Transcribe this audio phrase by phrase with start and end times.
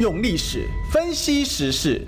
[0.00, 2.04] 用历史分析时事，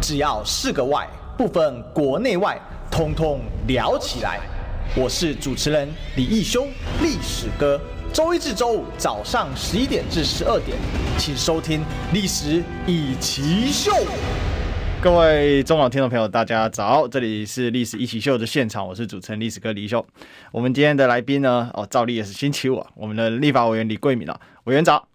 [0.00, 2.58] 只要是个“外”，不分国内外，
[2.90, 4.40] 通通聊起来。
[4.96, 6.66] 我是主持人李义修，
[7.02, 7.78] 历史哥。
[8.10, 10.78] 周一至周五早上十一点至十二点，
[11.18, 11.80] 请收听
[12.14, 13.92] 《历史一起秀》。
[15.02, 17.06] 各位中广听众朋友，大家早！
[17.06, 20.04] 这里是历史一起秀的现场，我是主持人历史哥李秀。
[20.52, 25.07] 我们今天的来宾呢，哦，照例也是星期五啊，我们的立法委员李贵敏啊，委员早。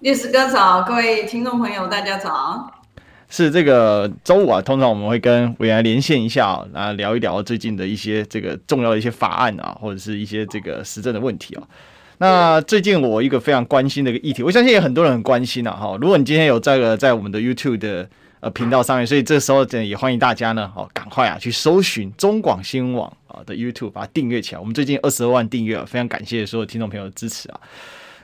[0.00, 2.72] 历史哥早，各位听众朋友，大家早。
[3.28, 11.62] 是这个周五啊，通常我们会跟委员连线一下啊，聊一聊最近的一些这个重要的一些法案啊，或者是一些这个时政的问题啊。
[12.18, 15.72] 那最近我一个非常关心的一个议题，我相信也很多人很关心啊。
[15.72, 15.98] 哈。
[16.00, 18.08] 如果你今天有这个在我们的 YouTube 的。
[18.40, 24.60] 呃，频道上面，所以这时候也欢迎大家呢，哦，赶快啊去搜寻中广新闻网啊的 YouTube，把它订阅起来。
[24.60, 27.58] 我们最近二十二万订阅，非常感谢所有听众朋友的支持啊。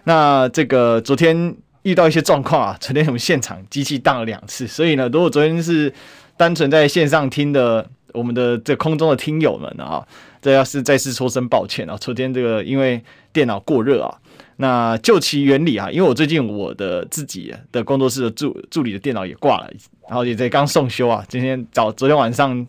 [0.04, 5.92] 那这个昨天遇到一些状况啊， 昨天我们现场机器当了两次，所以呢，如果昨天是
[6.36, 10.06] 单纯在线上听的，我们的这空中的听友们啊，
[10.40, 11.96] 这要是再次说声抱歉啊。
[11.96, 14.18] 昨天这个因为电脑过热啊。
[14.56, 19.68] 那就其原理啊，因为我最近我的自己的工作室的助助理的电脑也挂了，
[20.06, 21.24] 然后也在刚送修啊。
[21.28, 22.64] 今天早昨天晚上，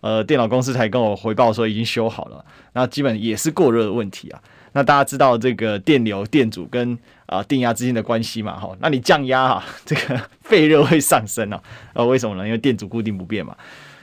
[0.00, 2.42] 呃，电脑公司才跟我回报说已经修好了。
[2.72, 4.40] 那基本也是过热的问题啊。
[4.76, 8.60] 那大家知道这个电流电阻跟啊、电压之间的关系嘛？
[8.60, 11.58] 哈，那你降压啊，这个废热会上升啊。
[11.94, 12.44] 呃，为什么呢？
[12.44, 13.56] 因为电阻固定不变嘛。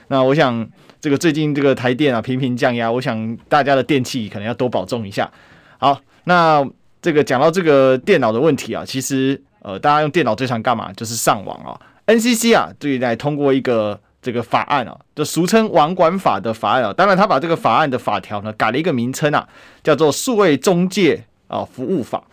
[0.08, 0.68] 那我想
[1.00, 5.30] 这个最近这个台电啊频频降压，我想大家的电器可能要多保重一下。
[5.78, 6.68] 好，那。
[7.00, 10.90] 这个讲到这个电脑的问题啊，其实呃，大家用电脑最常干嘛？
[10.94, 11.78] 就是上网啊。
[12.06, 16.90] NCC 啊，对来通过一个这个法案啊，就俗称网管法的法案啊。
[16.92, 19.46] 当然，他把这个法案的法条呢改了一个名称啊，
[19.82, 22.24] 叫做数位中介啊服务法。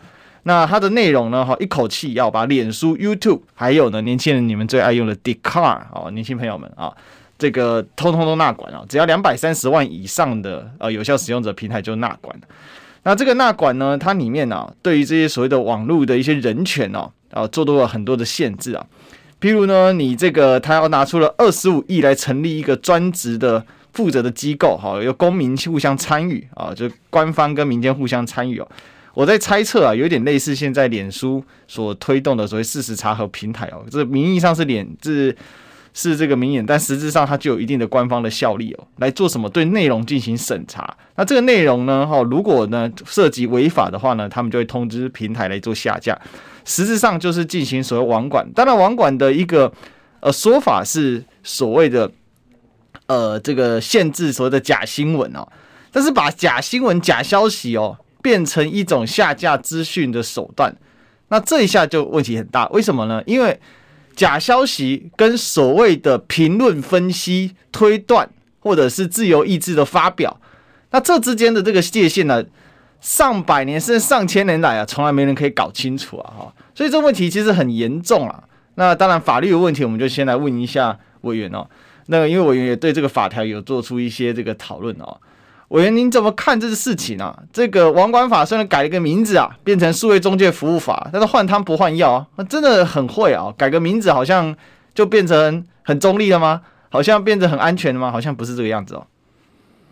[0.44, 6.92] 那它的内容呢，哈，一口气要把脸书、YouTube，还有呢年轻人你们最爱用的 Dcard 啊，年轻朋友们啊，
[7.38, 12.36] 这个通通都纳管啊，只要两百三十万以上的呃有效使用者平台就纳管。
[13.04, 18.86] 那这个纳管呢，它里面呢、啊，对于这些所谓的网络的一些人权哦，啊，做多了很多的限制啊。
[19.42, 28.68] 譬如呢，你这个他要拿出了二十五亿来成立一个专职的负责的机构，哈，由公民互相参与啊，就官方跟民间互相参与哦。
[29.14, 35.36] 我在猜测啊，有点类似现在脸书所推动的所谓事实查核平台哦，这名义上是脸是。
[35.94, 38.88] 是这个名言，但实质上它就有一定的官方的效力哦。
[39.00, 39.50] 来做什么？
[39.50, 40.96] 对内容进行审查。
[41.18, 42.08] 那这个内容呢？
[42.08, 46.18] 哈，如果呢涉及违法的话呢，他们就会通知平台来做下架。
[46.66, 48.48] 实质上就是进行所谓网管。
[48.54, 49.72] 当然，网管的一个
[50.20, 52.12] 呃说法是所谓的
[53.08, 55.48] 呃这个限制所谓的假新闻哦。
[55.92, 60.74] 但是把假新闻、假消息哦变成一种下架资讯的手段，
[61.28, 62.66] 那这一下就问题很大。
[62.70, 63.22] 为什么呢？
[63.26, 63.60] 因为
[64.16, 68.30] 假消息跟所谓的评论分析、推断，
[68.60, 70.40] 或者是自由意志的发表，
[70.92, 72.42] 那这之间的这个界限呢，
[73.02, 76.34] 上百年甚至上千年来啊，从来没人可以搞清楚啊！
[76.38, 78.44] 哈，所以这个问题其实很严重啊。
[78.76, 81.68] 那当然，法律的问题，我们就先来问一下委员哦。
[82.06, 85.18] 那个，因为委员也对这个法条有做出一些这个讨论哦。
[85.70, 87.38] 委员，您怎么看这个事情啊？
[87.52, 93.54] 这个网管法虽然改了个名字啊，变成数位中介服务法，但是换汤不换药啊，那真的很会啊！
[93.58, 94.56] 改个名字好像
[94.94, 96.62] 就变成很中立了吗？
[96.90, 98.12] 好像变得很安全了吗？
[98.12, 99.08] 好像不是这个样子哦。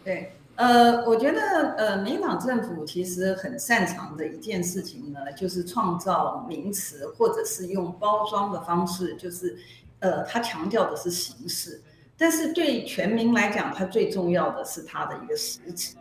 [0.03, 9.57] 对，呃，我觉得呃，民党政府其实很擅长的一件事情呢，就是创造名词，或者是用包装的方式，就是
[9.99, 11.81] 呃，他强调的是形式。
[12.17, 15.95] 但是对全民来讲，它最重要的是它的一个实质，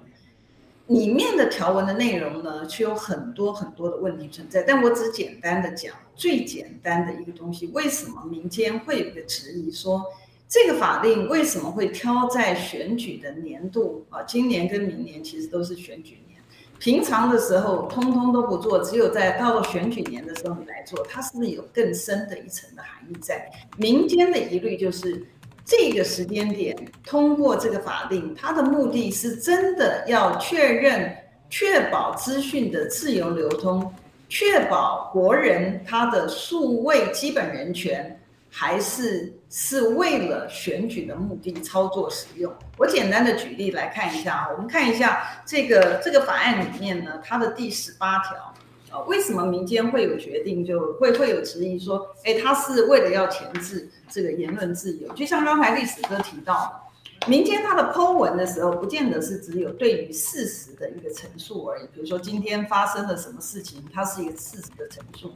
[0.89, 4.65] 里面的条文的内容呢，却有很多很多的问题存在。
[4.65, 10.05] 但我只简单的讲最简单的一个东西：为什么民间会有一个质疑说，
[10.49, 14.23] 这个法令为什么会挑在选举的年度啊？
[14.23, 16.41] 今年跟明年其实都是选举年，
[16.79, 23.51] 平常的时候通通都不做，只有在到了选举年的时候你来做，它是不是有更深的一层的含义在？
[23.77, 25.27] 民间的疑虑就是。
[25.71, 26.75] 这个时间点
[27.05, 31.15] 通过这个法令，它的目的是真的要确认、
[31.51, 33.93] 确保资讯的自由流通，
[34.31, 38.19] 确保国人他的数位基本人权，
[38.49, 42.53] 还是是为了选举的目的操作使用？
[42.77, 48.55] 我简单的举例来看一下啊，我们看一下这个这个法案里面呢，它的第十八条。
[48.91, 55.13] 呃，为什么民间会有决定，就会会有质疑说，哎，他是为了要钳制这个言论自由？
[55.13, 56.91] 就像刚才历史哥提到，
[57.27, 61.83] 民间他的 Po 文的时候，不见得是只有对于事实的一个陈述而已。
[61.93, 65.35] 比如说今天发生了什么事情，它是一个事实的陈述。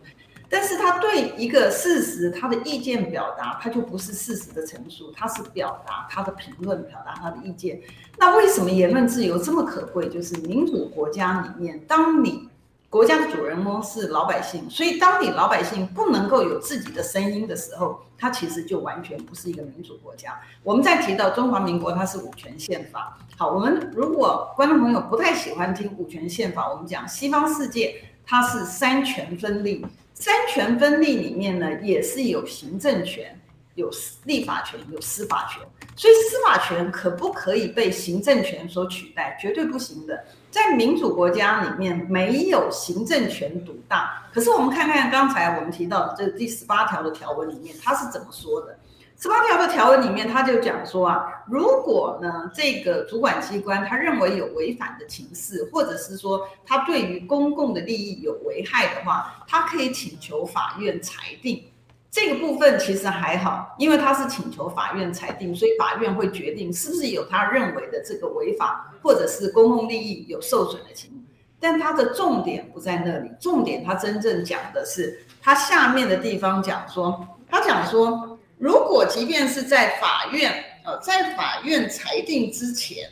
[0.52, 7.80] 但是他对一个事实，他的意见表达，他就不是事实的陈述，他是表达他的评论，表达他的意见。
[8.18, 10.10] 那为什么言论自由这么可贵？
[10.10, 12.50] 就是民主国家里面，当你
[12.90, 20.38] 国家的主人翁是老百姓，所以当你老百姓不能够有自己的声音的时候，它其实就完全不是一个民主国家。
[20.62, 23.16] 我们在提到中华民国，它是五权宪法。
[23.38, 27.94] 好，我们如果观众朋友不太喜欢听五权宪法，我们讲西方世界
[28.26, 29.82] 它是三权分立，
[30.14, 33.38] 三权分立里面呢也是有行政权、
[33.74, 33.90] 有
[34.24, 35.62] 立法权、有司法权。
[35.94, 39.36] 所以司法权可不可以被行政权所取代？
[39.40, 40.24] 绝对不行的。
[40.50, 44.26] 在民主国家里面，没有行政权独大。
[44.32, 48.78] 可是我们看看刚才我们提到的这第十八条的条文里面，它是怎么说的？
[49.18, 61.62] 十八条的条文里面，他就讲说啊，如果呢这个主管机关他认为有违反的情事，或者是说他对于公共的利益有危害的话，他可以请求法院裁定。
[62.10, 71.10] 这个部分其实还好，因为他是请求法院裁定，所以法院会决定是不是有他认为的这个违法，或者是公共利益有受损的情。
[71.58, 78.31] 但他的重点不在那里，重点他真正讲的是他下面的地方讲说，他讲说，
[78.62, 80.52] 如果即便是在法院，
[80.84, 83.10] 呃，在法院裁定之前，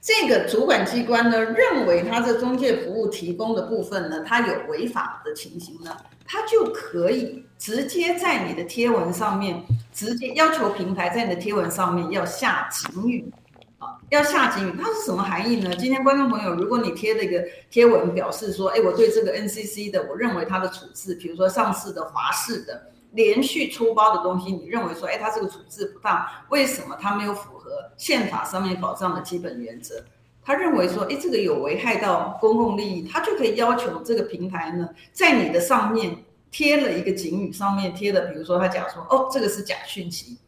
[0.00, 5.94] 这个主管机关呢认为他这中介服务提供的部分呢，他有违法的情形呢，
[6.26, 7.44] 他就可以。
[7.56, 13.32] 直接在你的贴文上面，直接要求平台在你的贴文上面要下警语，
[13.78, 15.74] 啊，要下警语，它是什么含义呢？
[15.76, 30.04] 今天观众朋友，如果你贴了一个贴文，表示说，哎，我对这个 NCC 的，我认为它的处置，比如说上市的华视的连续出包的东西，你认为说，哎，他这个处置不当，为什么他没有符合宪法上面保障的基本原则？
[30.44, 36.16] 他认为说，哎，这个有危害到公共利益，他就可以要求这个平台呢，在你的上面。
[36.56, 40.38] 贴了一个警语，上面贴的，比如说他讲说，哦，这个是假讯息，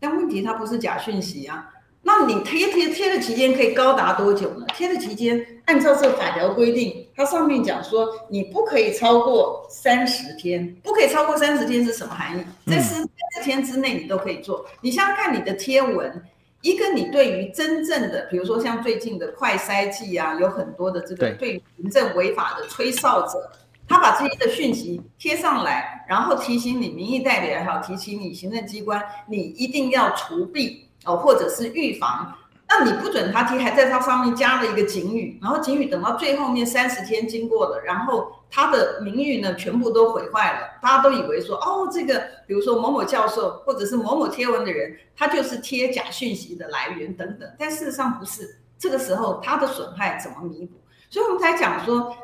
[0.00, 1.70] 但问题它不是假讯息啊。
[2.06, 4.66] 那你贴贴贴的期间可以高达多久呢？
[4.74, 12.44] 贴的期间，按照这个法条规定，它上面讲说，你不可以超过三十天，不可以超过三十天是什么含义？
[12.70, 13.08] 在三十
[13.42, 14.66] 天之内你都可以做。
[14.82, 16.22] 你想想看，你的贴文，
[16.60, 23.50] 一个你对于真正的，比如说像最近的快筛剂啊，有很多的这个对行政违法的吹哨者。
[23.86, 32.34] 他把这些的讯息贴上来，然后提醒你民意代表也好，提醒你行政机关，你一定要除弊哦，或者是预防。
[32.66, 48.58] 那你不准他贴，还在他上面加了一个警语，然后警语等到最后面三十天经过了，然后他的名誉呢全部都毁坏了，大家都以为说哦，这个比如说某某教授或者是某某贴文的人，他就是贴假讯息的来源等等，但事实上不是。
[48.78, 50.76] 这个时候他的损害怎么弥补？
[51.10, 52.16] 所以我们才讲说。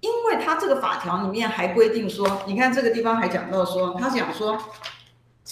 [0.00, 4.54] 因为他这个法条里面还规定说，你看这个地方还讲到说，他讲说，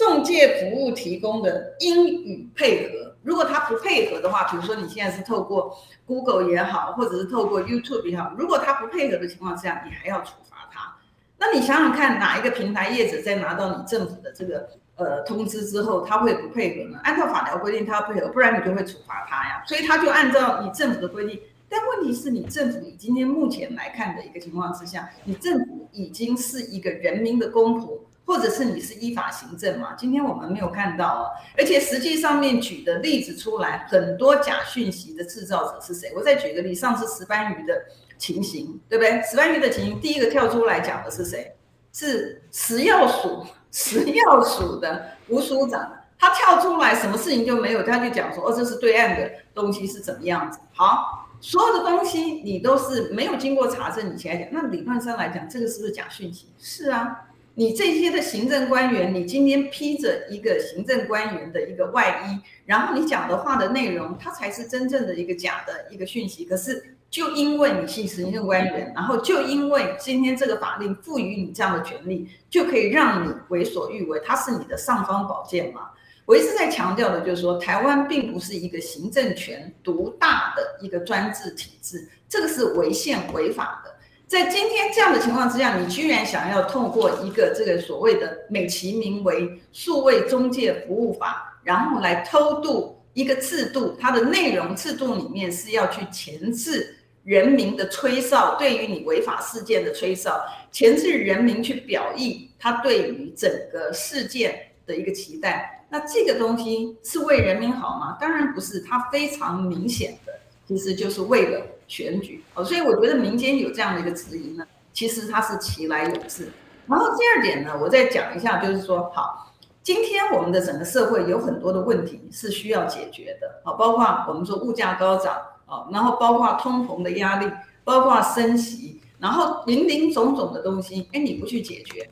[0.02, 10.96] 中介服务提供的应予配合，如果他不配合的话，比如说你现在是透过 Google 也好，或者是透过 YouTube 也好，如果他不配合的情况下，你还要处罚他。
[11.38, 16.98] 那你想想看，哪一个平台业者在拿到你政府的这个呃通知之后，他会不配合呢？
[17.04, 19.62] 按照法条规定，他要配合，不然你就会处罚他呀。
[19.66, 21.40] 所以他就按照你政府的规定。
[21.68, 29.94] 但问题是你政府以今天目前来看的一个情况之下，你政府已经是一个人民的公仆，或者是你是依法行政嘛？
[29.96, 36.12] 今天我们没有看到啊，而且实际上面举的例子出来，很多假讯息的制造者是谁？
[36.14, 37.82] 我再举个例，上次石斑鱼的
[38.16, 39.20] 情形，对不对？
[39.22, 41.54] 石斑鱼的情形，第一个跳出来讲的是谁？
[41.92, 50.58] 是食药署， 食药署的吴署长，他跳出来，什么事情就没有，他就讲说，哦，这是对岸的东西是怎么样子？
[50.72, 51.18] 好。
[51.44, 54.46] 所有的东西你都是没有经过查证，你才讲。
[54.52, 56.46] 那理论上来讲，这个是不是假讯息？
[56.56, 66.46] 是啊，你这些的行政官员，你今天披着一个行政官员的一个外衣，然后你讲的话的内容，它才是真正的一个假的一个讯息。
[66.46, 75.90] 可是就因为你是行政官员，然后就因为今天这个法令赋予你这样的权利，就可以让你为所欲为，它是你的尚方宝剑嘛。
[76.24, 83.91] 我一直在强调的，就是说，台湾并不是一个行政权独大的一个专制体制，这个是违宪违法的。
[84.32, 105.84] 在今天这样的情况之下，你居然想要透过一个这个所谓的美其名为数位中介服务法，然后来偷渡一个制度，它的内容制度里面是要去钳制人民的吹哨，对于你违法事件的吹哨，钳制人民去表意他对于整个事件的一个期待。
[105.90, 108.16] 那这个东西是为人民好吗？
[108.18, 110.32] 当然不是，它非常明显的，
[110.66, 111.60] 其实就是为了
[111.92, 112.64] 选举哦。
[112.64, 116.50] 所以我觉得民间有这样的一个质疑呢，其实它是其来有自。
[116.86, 125.34] 然后第二点呢，我再讲一下，就是说，好，今天我们的整个社会有很多的问题是需要解决的，好，包括我们说物价高涨，
[125.66, 127.50] 啊，然后包括通膨的压力，
[127.84, 132.08] 包括升息，然后林林总总的东西，哎，你不去解决，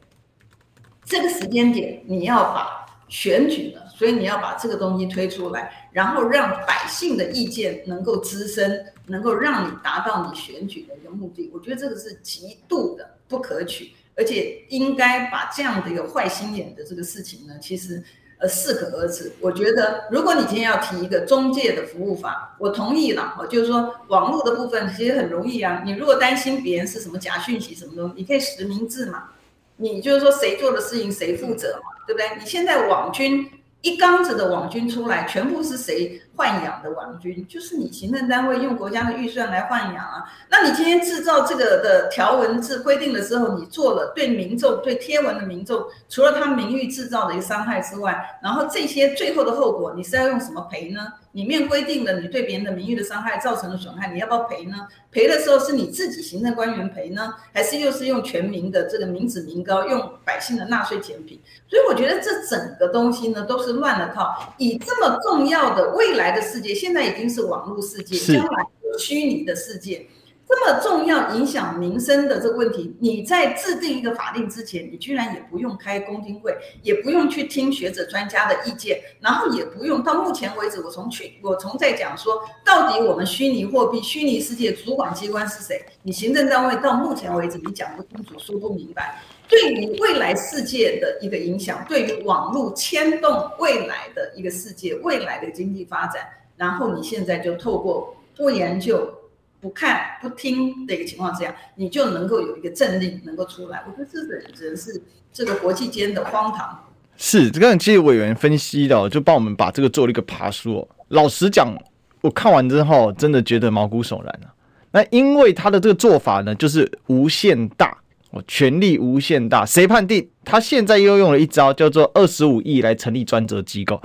[1.04, 11.50] 这个时间点你要把选举呢，所以你要把这个东西推出来，然后让百姓的意见能够滋生，能够让你达到你选举的一个目的。
[11.52, 18.02] 我觉得这个是极度的不可取，而且应该把这样的一个坏心眼的这个事情呢，其实
[18.38, 19.32] 呃适可而止。
[19.40, 23.36] 我觉得，如果你今天要提一个中介的服务法，我同意了。
[23.38, 25.82] 我就是说，网络的部分其实很容易啊。
[25.84, 29.30] 你如果担心别人是什么假讯息什么东西，你可以实名制嘛。
[29.76, 32.38] 你就是说谁做的事情谁负责嘛，对不对？
[32.38, 33.50] 你现在网军
[33.80, 37.46] 一缸子的网军出来，全部是谁豢养的网军？
[37.46, 40.24] 就是你行政单位用国家的预算来豢养啊。
[40.48, 51.00] 那你今天制造这个的条文字规定的时候，你做了对民众对贴文的民众，除了他名誉制造的一个伤害之外，然后这些最后的后果，你是要用什么赔呢？
[51.32, 54.88] 里面规定了你对别人的名誉的伤害造成的损害，你要不要赔呢？
[55.12, 61.40] 赔的时候是你自己行政官员赔呢，还是又是用全民的这个民脂民膏，用百姓的纳税钱赔？
[61.68, 64.36] 所以我觉得这整个东西呢都是乱了套。
[64.58, 68.64] 以这么重要的未来的世界，现在已经是网络世界，将来
[68.98, 70.06] 虚拟的世界。
[70.52, 85.80] 这么重要、影响民生的这个问题，你在制定一个法令之前，你居然也不用开公听会，也不用去听学者专家的意见，然后也不用到目前为止，我从去我从在讲说，到底我们虚拟货币、虚拟世界主管机关是谁？
[86.02, 96.22] 你行政单位到目前为止你讲不清楚、说不明白，对于未来世界的一个影响，对于网络牵动未来的一个世界、未来的经济发展，
[96.56, 99.14] 然后你现在就透过不研究。
[99.62, 103.84] 不看不听的一个情况之下，你就能够有一个政令能够出来。
[103.86, 104.98] 我觉得这个只能是
[105.34, 106.82] 这个国际间的荒唐。
[107.18, 110.88] 是，这个其实委员分析的，就帮我们把这个做了一个爬梳。
[111.08, 111.76] 老实讲，
[112.22, 114.48] 我看完之后真的觉得毛骨悚然啊。
[114.90, 117.94] 那因为他的这个做法呢，就是无限大，
[118.30, 119.66] 我，权力无限大。
[119.66, 120.28] 谁判定？
[120.44, 124.00] 他现在又用了一招叫做二十五亿来成立专责机构。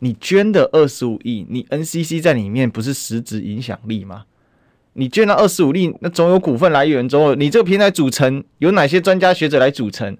[0.00, 4.24] 你捐的二十五亿，你 NCC 在里面不是实质影响力吗？
[4.94, 10.16] 你捐了二十五亿，那总有股份来源，总有你这个平台组成有哪些专家学者来组成？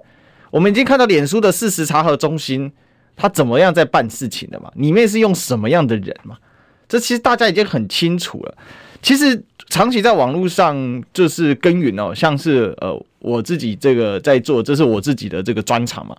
[0.51, 2.73] 我们已经看到脸书的事实查核中心，
[3.17, 4.71] 他怎么样在办事情的嘛？
[4.77, 6.37] 里面是用什么样的人嘛？
[6.89, 8.55] 这其实大家已经很清楚了。
[9.03, 16.17] 其实长期在网络上就是耕耘哦，像是呃我自己这个在做，这是我自己的这个专长嘛。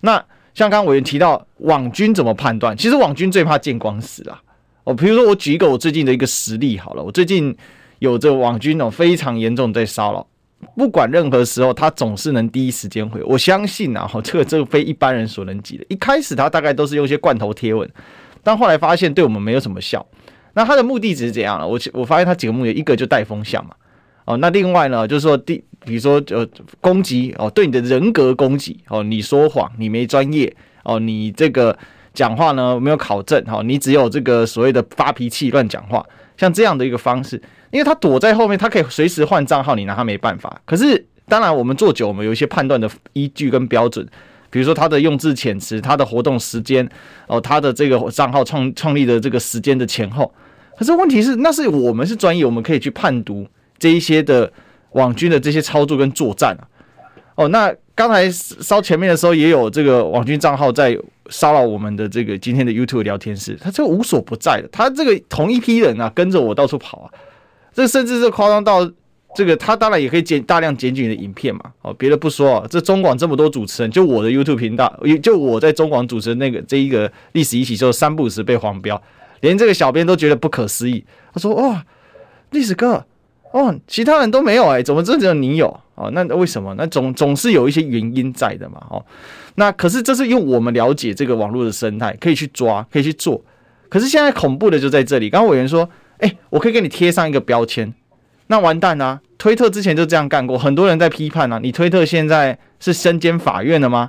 [0.00, 0.16] 那
[0.54, 2.76] 像刚刚委员提到网军怎么判断？
[2.76, 4.42] 其实网军最怕见光死啊。
[4.84, 7.56] 哦，比如说我举一个我最近的一个实例好了，我最近。
[7.98, 10.26] 有这网军哦，非常严重在骚扰，
[10.74, 13.22] 不管任何时候，他总是能第一时间回。
[13.22, 15.86] 我相信啊，这个这个非一般人所能及的。
[15.88, 17.88] 一开始他大概都是用一些罐头贴文，
[18.42, 20.04] 但后来发现对我们没有什么效。
[20.54, 21.64] 那他的目的只是这样了。
[21.64, 23.70] 我我发现他几个目的，一个就带风向嘛。
[24.24, 26.46] 哦，那另外呢，就是说第，比如说呃，
[26.80, 31.76] 攻击哦，对你的人格攻击哦，你说谎，你没专业哦，你这个
[32.14, 36.04] 讲话呢没有考证哈，你只有这个所谓的发脾气乱讲话，
[36.36, 37.40] 像这样的一个方式。
[37.72, 40.60] 因为他躲在后面，他可以随时换账号，你拿他没办法。
[40.66, 44.06] 可是，当然我们做久，我们有一些判断的依据跟标准，
[44.50, 46.86] 比如说他的用字遣词、他的活动时间，
[47.28, 50.30] 哦，他的这个账号创创立的这个时间的前后。
[50.76, 53.46] 可是问题是，那是我们是专业，我们可以去判读
[53.82, 54.50] 这一些的
[54.92, 56.62] 网军的这些操作跟作战啊。
[57.34, 60.96] 哦，那刚才烧前面的时候，也有这个网军账号在
[61.30, 67.10] 骚扰我们的这个今天的 YouTube 聊天室，他这个无所不在的，他这个同一批人啊，跟着我到处跑啊。
[67.72, 68.88] 这甚至是夸张到
[69.34, 71.72] 这个，他当然也可以剪大量检举你的影片嘛。
[71.80, 79.02] 哦，别的不说啊，这中广这么多主持人，就我的 YouTube 频道，就我在中广主持那个这一个历史一起就三不时被黄标，
[79.40, 81.02] 连这个小编都觉得不可思议。
[81.32, 81.82] 他说：“哇，
[82.50, 83.06] 历史哥，
[83.52, 85.68] 哦，其他人都没有哎，怎么只有你有？
[85.94, 86.74] 哦，那为什么？
[86.76, 88.82] 那总总是有一些原因在的嘛。
[88.90, 89.04] 哦，
[89.54, 93.40] 那可是这是用我们了解这个网络的生态，可以去抓，可以去做。
[93.88, 95.30] 可是现在恐怖的就在这里。
[95.30, 95.88] 刚刚委员说。”
[96.22, 97.92] 哎、我可以给你贴上一个标签，
[98.46, 99.20] 那完蛋啊！
[99.38, 101.58] 推特之前就这样干过，很多人在批判啊。
[101.60, 104.08] 你推特现在是身兼法院了吗？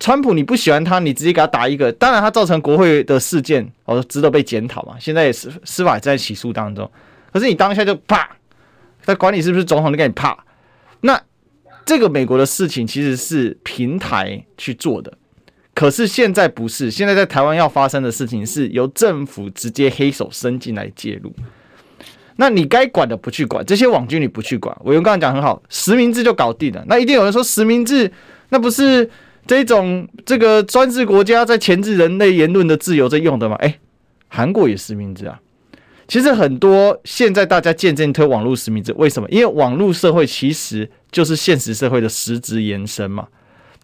[0.00, 4.94] 川普你不喜欢他，你直接给他打一个，当然他造成国会的事件，哦，值得被检讨嘛。
[4.98, 6.90] 现在也是司法也在起诉当中，
[7.30, 8.26] 可是你当下就啪，
[9.04, 10.44] 他管你是不是总统，就跟你怕。
[11.00, 11.20] 那
[11.84, 15.12] 这个美国的事情其实是平台去做的。
[15.74, 21.32] 可是现在不是，现在在台湾要发生的事情是由政府直接黑手伸进来介入。
[22.36, 24.76] 那你该管的不去管，这些网军你不去管。
[24.84, 26.84] 委员刚刚讲很好，实名制就搞定了。
[26.86, 28.10] 那一定有人说实名制
[28.50, 29.08] 那不是
[29.46, 33.56] 这种这个专制国家在钳制人类言论的自由在用的吗？
[33.56, 33.78] 哎，
[34.28, 35.40] 韩国也实名制啊。
[36.12, 39.26] 其实很多现在大家渐渐推网络实名制，为什么？
[39.30, 43.26] 因为网络社会其实就是现实社会的实质延伸嘛。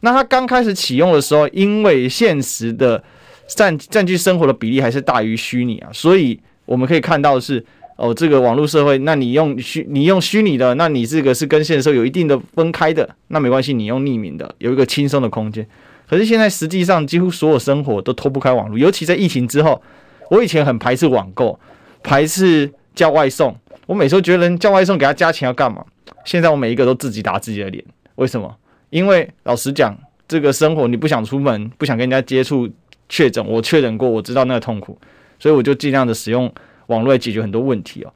[0.03, 3.03] 那它刚开始启用的时候，因为现实的
[3.47, 7.65] 占占据生活的比例还是大于虚拟啊，所以我们可以看到是。
[7.97, 15.67] 哦，这个网络社会，那你用虚，你用虚拟的，那你这个是跟现实有一定的分开的，那没关系，你用匿名的，有一个轻松的空间。
[16.07, 19.83] 可是现在实际上，几乎所有生活都脱不开网络，尤其在疫情之后，
[20.31, 21.59] 我以前很排斥网购，
[22.03, 23.55] 排斥叫外送，
[23.87, 25.85] 我每次都觉得人叫外送给他加钱要干嘛？
[26.25, 27.85] 现在我每一个都自己打自己的脸，
[28.17, 28.55] 为什么？
[28.91, 32.69] 因为老实讲，这个生活你不想出门，不想跟人家接触，
[33.09, 34.99] 确诊，我确诊过，我知道那个痛苦，
[35.39, 36.53] 所以我就尽量的使用。
[36.89, 38.11] 网络来解决很多问题哦，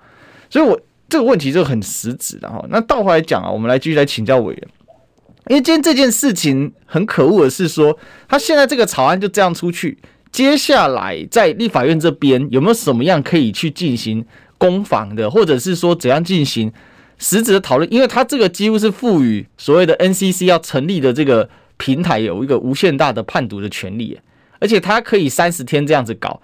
[0.49, 2.65] 所以我这个问题就很实质的哈。
[2.71, 4.69] 那倒回来讲啊，我们来继续来请教委员，
[5.49, 7.95] 因为今天这件事情很可恶的是说，
[8.27, 9.99] 他现在这个草案就这样出去，
[10.33, 14.25] 接下来在立法院这边有没有什么样可以去进行
[14.57, 16.73] 攻防的，或者是说怎样进行
[17.19, 17.93] 实质的讨论？
[17.93, 24.19] 因为他这个几乎是赋予所谓的 NCC 要成立的这个平台有一个无限大的判读的权利，
[24.59, 26.41] 而且他可以三十天这样子搞。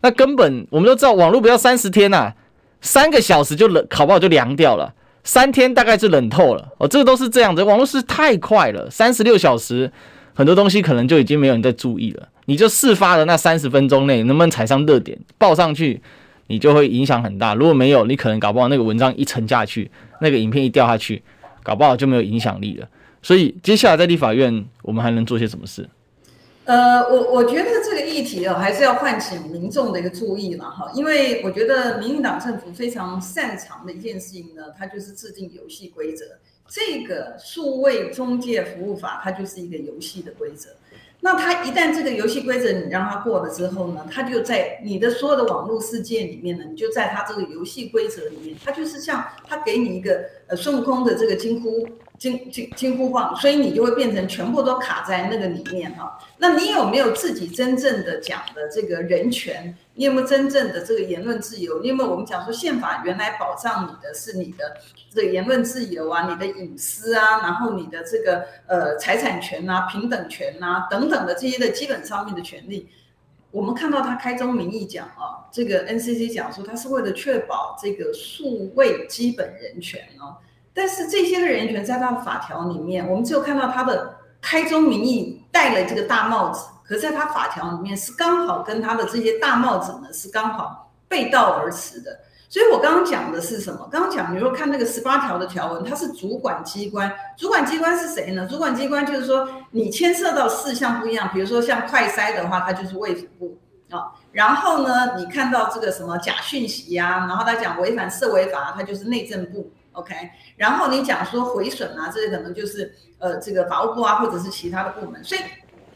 [0.00, 2.32] 那根本我们都知道，网络不要三十天呐，
[2.80, 4.94] 三个小时就冷，考不好就凉掉了。
[5.24, 7.62] 三天大概是冷透了哦，这个都是这样子。
[7.62, 9.90] 网络是太快了，三十六小时
[10.36, 12.28] 很多东西可能就已经没有人在注意了。
[12.44, 16.00] 你就事发的那三十分钟内能不能踩上热点，报上去，
[16.48, 17.54] 你就会影响很大。
[17.54, 19.90] 如果没有，你可能搞不好那个文章一沉下去，
[20.20, 21.22] 那个影片一掉下去，
[21.62, 22.86] 搞不好就没有影响力了。
[23.22, 25.88] 所以接下来在立法院，我们还能做些什么事？
[26.64, 36.24] 呃，我我觉得这个议题哦，还是要唤起民众的一个注意了哈，因为我觉得民进党政府非常擅长的一件事情呢，它就是制定游戏规则。
[36.68, 40.70] 这个数位中介服务法，它就是一个游戏的规则。
[41.20, 51.88] 那它一旦这个游戏规则你让它过了之后呢，它就在你的所有的网络世界里面呢，你就在它这个游戏规则里面，它就是像它给你一个呃孙悟空的这个金箍。
[52.18, 56.18] 金金金箍棒，所以你就会变成全部都卡在那个里面哈。
[56.38, 59.76] 那你有没有自己真正的讲的这个人权？
[59.96, 61.80] 你有没有真正的这个言论自由？
[61.80, 64.76] 你有没有我们讲说宪法原来保障你的是你的
[65.10, 72.88] 这个言论自由啊，你的隐私啊，然后你的这个呃财产权啊、平等权啊等等的这些的基本上面的权利。
[73.50, 80.36] 我们看到他开宗明义讲啊，这个 NCC 讲说他是为了确保这个数位基本人权哦。
[80.74, 92.20] 但是这些的人权在他的法条里面，我们只有看到他的开宗明义戴了这个大帽子，可是在他法条里面是刚好跟他的这些大帽子呢是刚好背道而驰的。
[92.48, 93.88] 所以我刚刚讲的是什么？
[93.90, 98.46] 刚刚讲，比如说看那个十八条的条文，它是主管机关，主管机关是谁呢？
[98.48, 103.58] 主管机关就是说你牵涉到事项不一样，比如说像快筛的话，它就是卫福部
[103.90, 104.12] 啊。
[104.30, 109.68] 然后呢，你看到这个什么假讯息呀、啊，然后他讲违反社维法，它就是内政部。
[109.92, 110.14] OK，
[110.56, 115.22] 然后你讲说毁损啊，这些可能就是呃这个法务部啊，或者是其他的部门。
[115.24, 115.40] 所以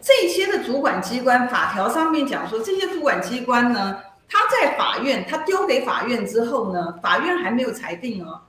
[0.00, 8.40] 这些的主管机关法条上面讲说，这些主管机关呢，他在法院，他丢给法院之后呢，法院还没有裁定哦，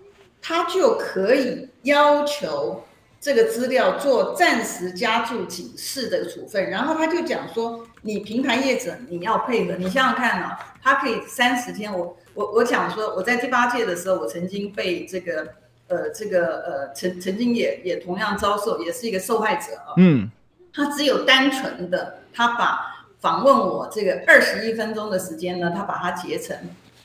[0.41, 2.83] 他就可以要求
[3.19, 6.69] 这个资料做暂时加注警示的处分。
[6.69, 12.17] 然后他就讲说，你平台业者你要配合，你想想看啊，他可以三十天我。
[12.33, 15.45] 我我讲说，我在第八届的时候，我曾经被这个
[15.89, 19.91] 呃这个呃曾曾经也也同样遭受，也是一个受害者啊。
[19.97, 20.31] 嗯，
[20.73, 26.57] 他只有单纯的，他把访问我这个二十一分钟的时间呢，他把它截成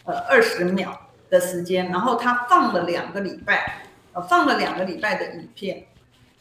[0.05, 0.99] 呃二十秒
[1.31, 5.87] 的时间，然后他放了两个礼拜，呃放了两个礼拜的影片，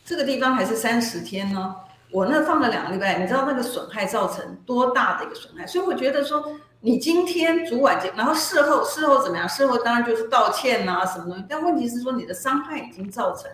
[0.06, 1.76] 这个地方还是三十天呢。
[2.12, 5.66] 我那放了两个礼拜，你知道那个损害造成多大的一个损害？
[5.68, 6.58] 所以我觉得说。
[6.82, 9.50] 你今天主管然后事后事后怎么样？
[9.50, 11.44] 事后当然就是道歉啊，什么东西？
[11.50, 13.50] 但问题是说你的伤害已经造成，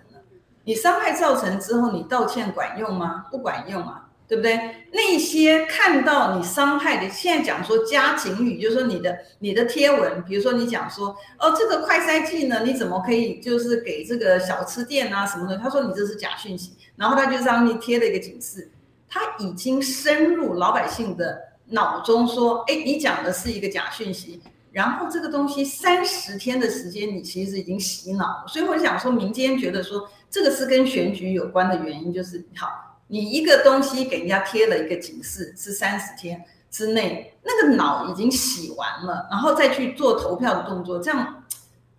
[0.64, 3.26] 你伤害造成之后，你道歉管用吗？
[3.32, 4.86] 不管用啊，对不对？
[4.92, 15.58] 那些看到你伤害的，现在讲说加警语，就是说你的你的贴文，比如说你讲说哦，这个快筛剂呢，你怎么可以就是给这个小吃店啊什么的？
[15.58, 18.70] 他说你这是假讯息，然后他就上面贴了一个警示，
[19.10, 21.52] 他已经深入老百姓的。
[21.74, 24.42] 脑中说，哎，你讲的是一个假讯息，
[24.74, 28.44] 然后这个东西三十天的时间，你其实已经洗脑了。
[28.46, 41.44] 所以我想说，民间觉得说这个是跟选举有关的原因，就是好，你一个东西给人家贴了一个警示，是三十天之内，那个脑已经洗完了，然后再去做投票的动作，这样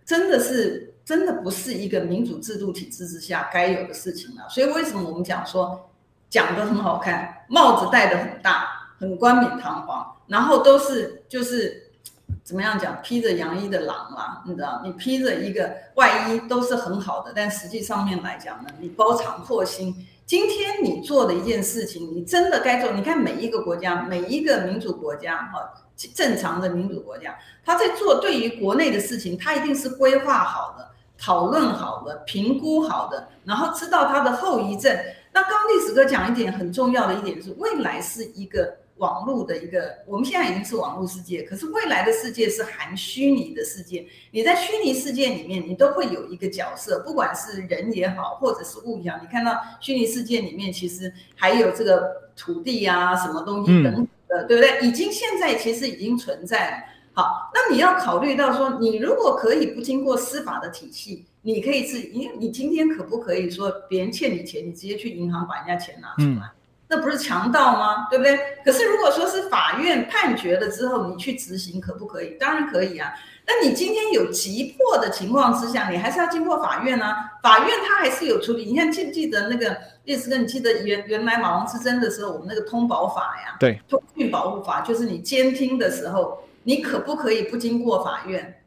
[0.07, 4.49] 真的是真的不是一个民主制度体制之下该有的事情了。
[4.49, 5.90] 所以为什么我们讲说
[6.31, 8.66] 讲得很好看，帽子戴得很大，
[8.99, 11.82] 很冠冕堂皇，然后都是就是
[12.45, 19.95] 怎么样讲，披着洋衣的狼啦，你知道，你披着一个外衣都是很好的，但实际上面来讲呢，你包藏祸心。
[20.25, 22.92] 今天你做的一件事情，你真的该做。
[22.92, 25.73] 你看每一个国家，每一个民主国家，哈，
[26.14, 34.97] 正常的民主国家，他在做对于国内的事情，他一定是规划好的、讨论好的、评估好的，然后知道他的后遗症。
[35.33, 38.79] 那刚刚历史哥讲一点很重要的一点是，未来是一个。
[39.03, 44.07] 网络的一个，我们现在已经是网络世界，可是未来的世界是含虚拟的世界。
[44.31, 49.19] 你在虚拟世界里面，你都会有一个角色，不管是人也好，或者是物也好。
[49.21, 54.87] 你看到虚拟世界里面，其实还有这个土地啊，什么东西等等的，对不对？
[54.87, 56.77] 已经现在其实已经存在了。
[57.15, 66.53] 好，那你要考虑到说，你如果可以不经过司法的体系，你可以自己，因为你今天可不可以说别人欠你钱，你直接去银行把人家钱拿出来？
[66.95, 68.07] 那不是强盗吗？
[68.11, 68.39] 对不对？
[68.63, 72.37] 可是如果说是法院判决了之后，你去执行可不可以？
[72.39, 73.15] 当然可以啊。
[73.47, 77.33] 那你今天有急迫的情况之下，你还是要经过法院啊。
[77.43, 78.67] 法院他还是有处理。
[78.67, 79.75] 你看记不记得那个
[80.05, 80.37] 历史哥？
[80.37, 88.63] 你记得原原来马王之争的时候，我们那个通保法呀，对，通讯保护法，就是你监听的时候，你可不可以不经过法院？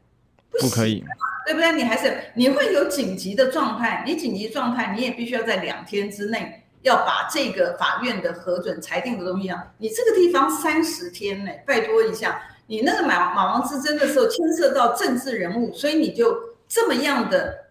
[0.50, 1.04] 不，不可以，
[1.46, 1.72] 对不对？
[1.72, 6.64] 你还是你会有紧急的状态，你紧急状态，你也必须要在两天之内。
[6.86, 17.66] 要把这个法院的核准裁定的东西啊，你这个地方三十天呢，拜托一下，你那个马马王之争的时候牵涉到政治人物，所以你就这么样的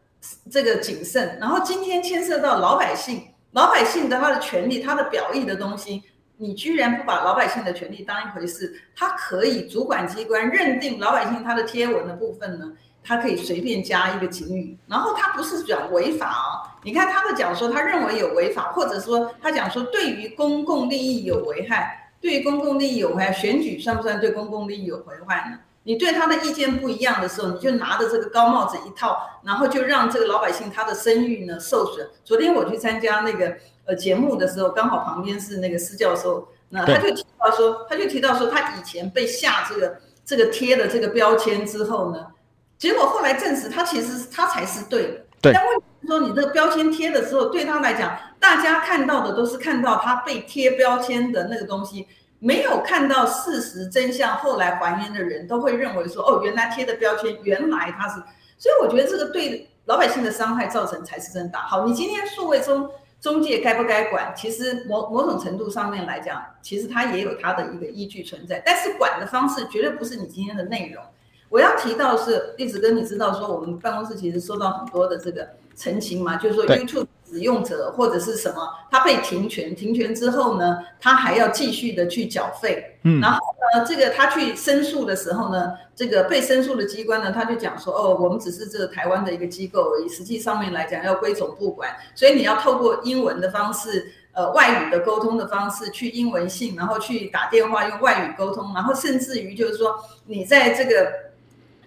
[0.52, 6.04] 这个谨慎，然后今天牵涉到老百姓，老百姓的他的权利，他的表意的东西，
[6.36, 12.74] 你居然不把老百姓的权利当一回事，他可以主管机关认定老百姓他的贴文的部分呢？
[13.06, 16.74] 他可以随便加一个警语，然后他不是讲违法哦。
[16.84, 25.60] 你看他的讲说，他认为有违法，或者说他讲说对于公共利益有危害，对于公共利益有危害，选举算不算对公共利益有危害呢？
[25.84, 32.10] 你对他的意见不一样的时候，你就拿着这个高帽子一套，然后就让这个老百姓他的声誉呢受损。
[32.24, 42.28] 昨天我去参加那个呃节目的时候，刚好旁边是那个施教授，那他就提到说，他就提到说，他以前被下这个这个贴的这个标签之后呢。
[42.78, 45.22] 结果后来证实，他其实他才是对的。
[45.42, 45.54] 对。
[45.54, 52.08] 但问题是说，你这个标签贴的时候，对他来讲，大家看到的都是看到他被贴标签的那个东西，
[52.40, 54.38] 没有看到事实真相。
[54.38, 58.16] 后来还原的人都会认为说，哦，原来贴的标签，原来他是。
[58.58, 61.60] 所以我觉得这个对老百姓的伤害造成才是真大。
[61.60, 62.90] 好，你今天数位中
[63.22, 64.34] 中介该不该管？
[64.36, 68.62] 其实某某种程度上面来讲，其实它也有它的一个依据存在。
[68.66, 71.04] 但是管的方式绝对不是你今天的内容。
[71.50, 83.40] 我要提到是栗子哥，你知道说我们办公室其实收到很多的这个陈情嘛，就是说 YouTube 使用者或者是什么，他被停权，停权之后呢，他还要继续的去缴费，嗯，然后
[83.74, 101.26] 呢，这个他去申诉的时候呢，这个被申诉的机关呢，他就讲说，哦，我们只是这个台湾的一个机构而已，实际上面来讲要归总部管，所以你要透过英文的方式，呃，外语的沟通的方式去英文信，然后去打电话用外语沟通，然后甚至于就是说你在这个。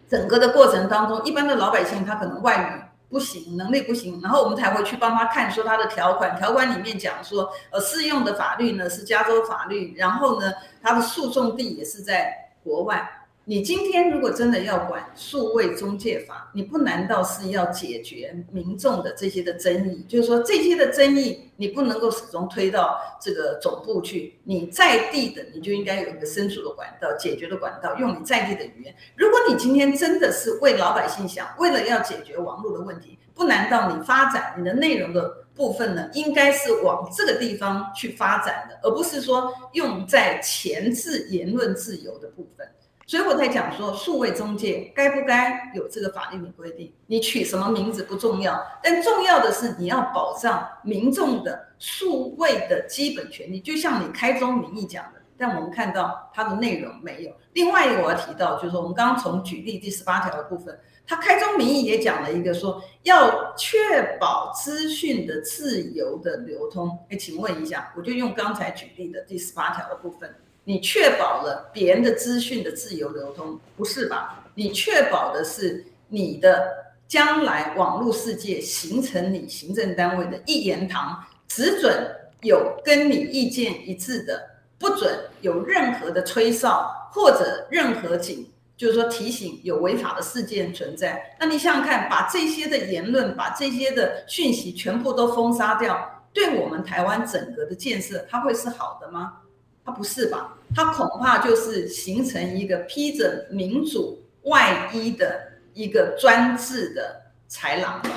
[0.09, 12.33] 整个的过程当中，一般的老百姓他可能外语不行，能力不行，然后我们才会去帮他看说他的条款，条款里面讲说，呃，适用的法律呢是加州法律，然后呢，他的诉讼地也是在
[12.65, 13.09] 国外。
[13.51, 20.05] 你今天如果真的要管数位中介法，你不难道是要解决民众的这些的争议？
[20.07, 28.95] 就是说这些的争议，你不能够始终推到这个总部去，你在地的你就应该有一个申诉的管道、解决的管道，用你在地的语言。
[29.17, 36.07] 如果你今天真的是为老百姓想，为了要解决网络的问题，不难道你发展你的内容的部分呢？
[36.13, 42.69] 应该是往这个地方去发展的，而不是说用在前置言论自由的部分。
[43.09, 46.93] 所以我在讲说，数位中介该不该有这个法律的规定？
[47.07, 53.61] 你取什么名字不重要，但重要的是你要保障民众的数位的基本权利。
[53.61, 57.33] 就像你开宗明义讲的，但我们看到它的内容没有。
[57.55, 66.99] 另外一个我要提到，就是说我们刚刚从举例第十八条的部分，它开宗明义也讲了一个说要确保资讯的自由的流通。
[67.09, 70.31] 哎，请问一下，我就用刚才举例的第十八条的部分。
[70.69, 74.45] 你确保了别人的资讯的自由流通，不是吧？
[74.55, 84.47] 你确保的是你的将来网络世界形成你行政单位的一言堂，只准有跟你意见一致的，
[84.79, 91.35] 不准有任何的吹哨或者任何警就是说提醒有违法的事件存在。
[91.41, 99.39] 那你想想看，把这些的言论，把这些的讯息全部都封杀掉，对我们台湾整个的建设，它会是好的吗？
[99.83, 100.58] 它不是吧？
[100.75, 108.11] 它恐怕就是形成一个披着民主外衣的一个专制的豺狼吧。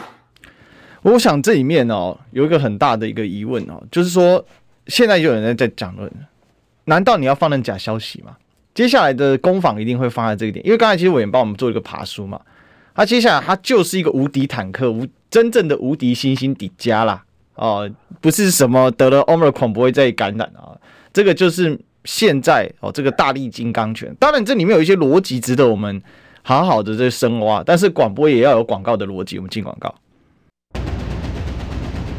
[1.04, 4.46] 我想这里面哦，有一个很大的一个疑问哦，就是说，
[4.88, 6.12] 现在有人在讲论，
[6.86, 8.38] 难道你要放任假消息吗？
[8.74, 12.40] 接下来的攻防一定会放在这个点，因为刚才其实委员帮我们做一个爬梳嘛，
[12.94, 17.24] 他接下来他就是一个无敌坦克，无真正的无敌星星底加啦，
[17.56, 17.90] 哦，
[18.22, 20.78] 不是什么得了 o m i c r 不会再感染啊，
[21.12, 26.02] 这个就是现在哦，这个大力金刚拳，当然这里面有一些逻辑值得我们
[26.42, 29.94] 好好的这深挖，但是广播也要有广告的逻辑，我们进广告，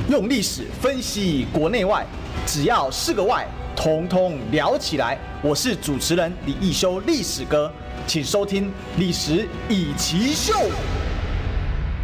[0.09, 2.07] 用历史分析国内外，
[2.47, 3.47] 只要是个“外”。
[3.75, 5.19] 通通聊起来！
[5.41, 7.73] 我是主持人李一修，历史哥，
[8.07, 8.67] 请收听
[8.99, 10.53] 《历史以奇秀》。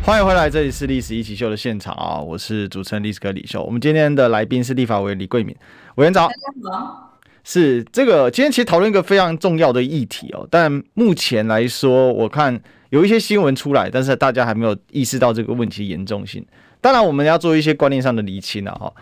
[0.03, 2.19] 欢迎回来，这里是《历史一起秀》的现场啊！
[2.19, 3.63] 我是主持人历史哥李秀。
[3.63, 5.55] 我们今天的来宾是立法委员李桂敏
[5.97, 6.29] 委员长。
[7.51, 16.45] 是这个，今天其实讨论一个非常重要的议题哦，但目前来说，我看有一些新闻出来，但是大家还没有意识到这个问题严重性。
[16.83, 18.93] 当然，我们要做一些观念上的厘清了哈。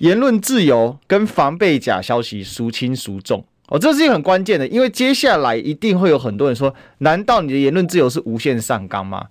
[0.00, 9.28] 言论自由跟防备假消息孰轻孰重哦，这是一个很关键的，因为接下来一定会有很多人说：难道你的言论自由是无限上纲吗？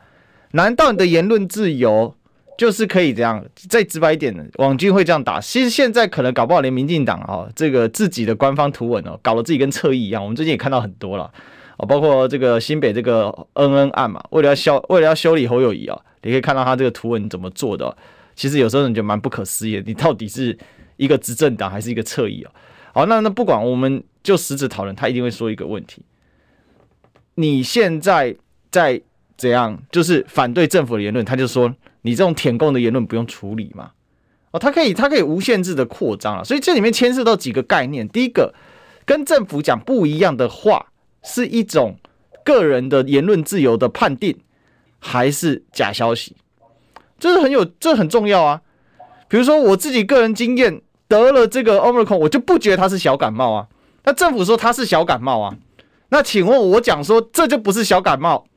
[0.53, 2.15] 难道你的言论自由
[2.57, 3.43] 就是可以这样？
[3.69, 5.39] 再直白一点的，网军会这样打。
[5.39, 10.21] 其实现在可能搞不好连民进党啊，这个自己的官方图文哦，搞得自己跟侧翼一样。
[10.21, 11.31] 我们最近也看到很多了
[11.77, 15.99] 哦，包括这个新北这个恩恩案嘛，为了要修，为了要修理侯友谊啊。
[16.21, 17.95] 你可以看到他这个图文怎么做的，
[18.35, 19.83] 其实有时候你就蛮不可思议的。
[19.85, 20.57] 你到底是
[20.97, 22.51] 一个执政党还是一个侧翼啊？
[22.93, 26.01] 好，那那不管，我们就实质讨论，他一定会说一个问题：
[27.35, 28.35] 你现在
[28.71, 28.99] 在
[29.37, 29.77] 怎样？
[29.91, 31.71] 就是反对政府的言论，他就说
[32.05, 33.91] 你这种舔共的言论不用处理嘛？
[34.51, 36.43] 哦，他可以，他可以无限制的扩张啊。
[36.43, 38.53] 所以这里面牵涉到几个概念：第一个，
[39.05, 40.87] 跟政府讲不一样的话，
[41.23, 41.97] 是一种
[42.45, 44.39] 个人的言论自由的判定。
[44.97, 46.35] 还是假消息，
[47.19, 48.61] 这是很有，这很重要啊。
[49.27, 53.67] 比如说我自己个人经验，得了这个 Omicron，我就不觉得它是小感冒啊。
[54.03, 55.55] 那政府说它是小感冒啊，
[56.09, 58.47] 那请问我讲说这就不是小感冒，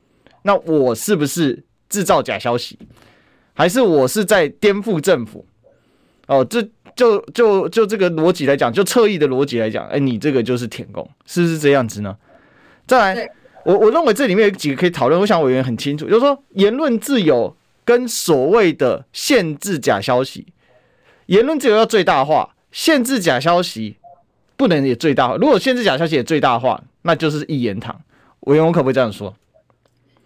[0.41, 2.79] 那我是不是制造假消息？
[3.59, 5.45] 还是我是在颠覆政府？
[6.27, 12.15] 哦，这就就就这个逻辑来讲，就侧翼的逻辑来讲，哎，你这个就是舔共，是不是这样子呢？
[12.87, 13.29] 再来。
[13.65, 20.47] 我我认为这里面有几个可以讨论，我想委员很清楚，就是说言论自由跟所谓的限制假消息，
[21.25, 23.97] 言论自由要最大化，限制假消息
[24.55, 25.35] 不能也最大化。
[25.35, 27.99] 如果限制假消息也最大化，那就是一言堂。
[28.47, 29.35] 委员，我可不可以这样说？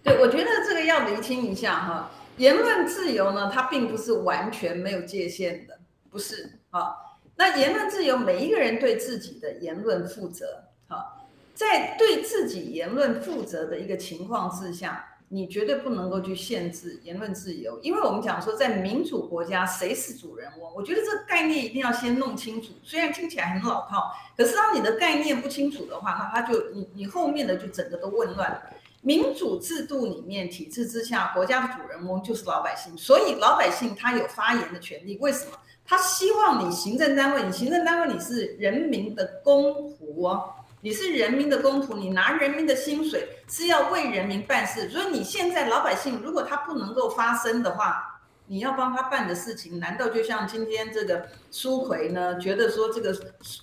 [0.04, 2.10] 对，我觉得这个要厘清一下哈。
[2.36, 5.78] 言论自由呢，它并不是完全没有界限的，
[6.10, 6.94] 不是啊。
[7.36, 11.28] 那言论自由，每一个人对自己的言论负责，好。
[11.54, 20.74] 在对自己言论负责的一个情况之下，你绝对不能够去限制言论自由，因为我们讲说，在民主国家，谁是主人翁？
[20.74, 22.72] 我觉得这个概念一定要先弄清楚。
[22.82, 28.60] 虽然听起来很老套，可是当你的概念不清楚的话，那他就你你后面的就整个都混乱。
[29.04, 35.18] 民主制度里面体制之下，国家的主人翁就是老百姓，所以老百姓他有发言的权利。
[35.18, 35.52] 为什么？
[35.84, 40.54] 他希望你行政单位，你行政单位你是人民的公仆哦。
[40.80, 52.38] 你是人民的公仆，你拿人民的薪水是要为人民办事，所以你现在老百姓如果他不能够发声的话，你要帮他办的事情，难道就像今天这个苏奎呢？
[52.38, 53.14] 觉得说这个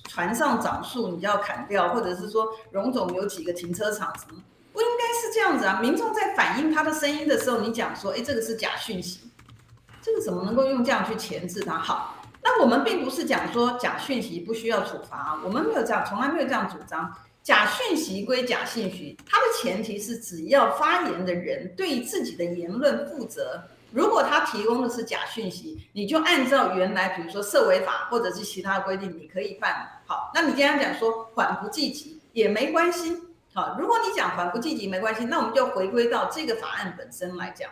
[0.09, 4.41] 船上长树你要砍掉，或者是说荣总有几个停车场什么？
[4.71, 5.79] 不应该是这样子啊！
[5.81, 9.21] 民众在反映他的声音的时候，你讲说，哎，这个是假讯息，
[10.01, 11.77] 这个怎么能够用这样去钳制他？
[11.77, 12.17] 好。
[12.43, 17.13] 那我们并不是讲说假讯息不需要处罚，我们没有这样，从来没有这样主张。
[17.43, 23.61] 假讯息归假讯息，它的前提是只要发言的人对自己的言论负责。
[23.91, 29.87] 如果他提供的是假讯息，你就按照原来，比如说涉违法或者是其他规定，你可以办。
[30.07, 33.17] 好，那你既然讲说缓不济急也没关系。
[33.53, 37.69] 好，如果你讲缓不积极没关系，那我们就回归到这个法案本身来讲。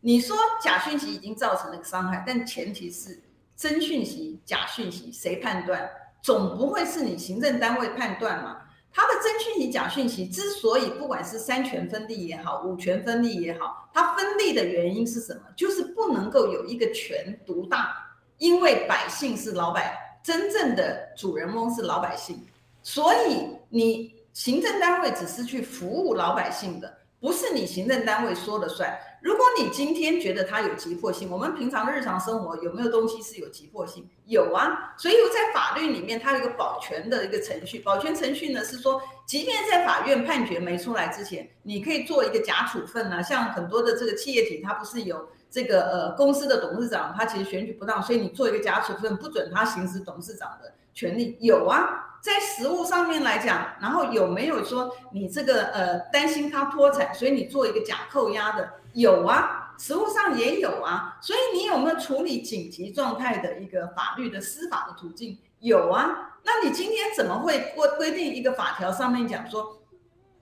[0.00, 3.22] 你说假讯息已经造成了伤害，但前提是。
[3.56, 5.90] 真讯息、假讯息，谁判断？
[6.20, 8.58] 总不会是你行政单位判断嘛？
[8.92, 15.40] 他的真讯息、假讯息之所以不管是三权分立也好，五权分立也好，它分立的原因是什么？
[15.56, 17.96] 就是不能够有一个权独大，
[18.36, 22.46] 因为百姓是老百，真正的主人翁是老百姓，
[22.82, 28.94] 所以你行政单位只是去服务老百姓的，不是你行政单位说了算。
[29.22, 34.06] 如果你今天觉得它有急迫性，我们平常日常生活有没有东西是有急迫性？
[34.26, 37.78] 有啊，所以在法律里面，它有一个保全的一个程序。
[37.78, 43.22] 保全程序呢是说，即便在法院判决没出来之前，你可以做一个假处分啊。
[43.22, 51.36] 像很多的这个企业体，它不是有这个呃公司的董事长，他其实选举不当，所以你做一个假处分，不准他行使董事长的权利。
[51.40, 52.02] 有啊。
[52.18, 58.68] 在实物上面来讲，然后有没有说你这个呃担心他脱产，所以你做一个假扣押的？
[58.94, 61.18] 有啊，实物上也有啊。
[61.20, 65.38] 所以你有没有处理紧急状态的一个法律的司法的途径？
[65.60, 66.32] 有啊。
[66.42, 69.80] 那你今天怎么会规规定一个法条上面讲说，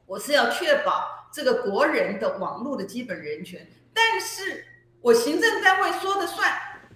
[0.06, 4.64] 我是要确保这个国人的网络的基本人权，但是
[5.02, 6.50] 我行政单位说的算，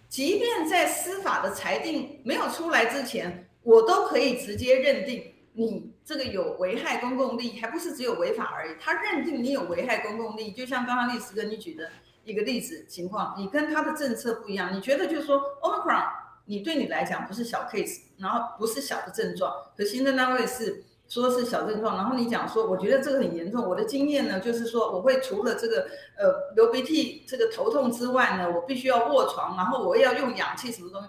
[0.08, 3.47] 即便在司法的裁定没有出来之前。
[3.62, 8.76] 我都可以直接认定你这个有危害公共利益，还不是只有违法而已。
[8.80, 11.88] 他认定你有危害公共利益，就像刚刚历史跟你举的
[12.24, 14.74] 一个例子情况，你跟他的政策不一样。
[14.74, 16.06] 你觉得就是说，Omicron，
[16.46, 23.66] 你对你来讲不是小 case，然后不是小的症状，可行政单位是说是小症状，然后你讲说，我觉得这个很严重。
[23.66, 31.08] 我的经验呢，就是说我会除了这个呃流鼻涕、这个头痛之外呢，我必须要卧床，然后我也要用氧气什么东西。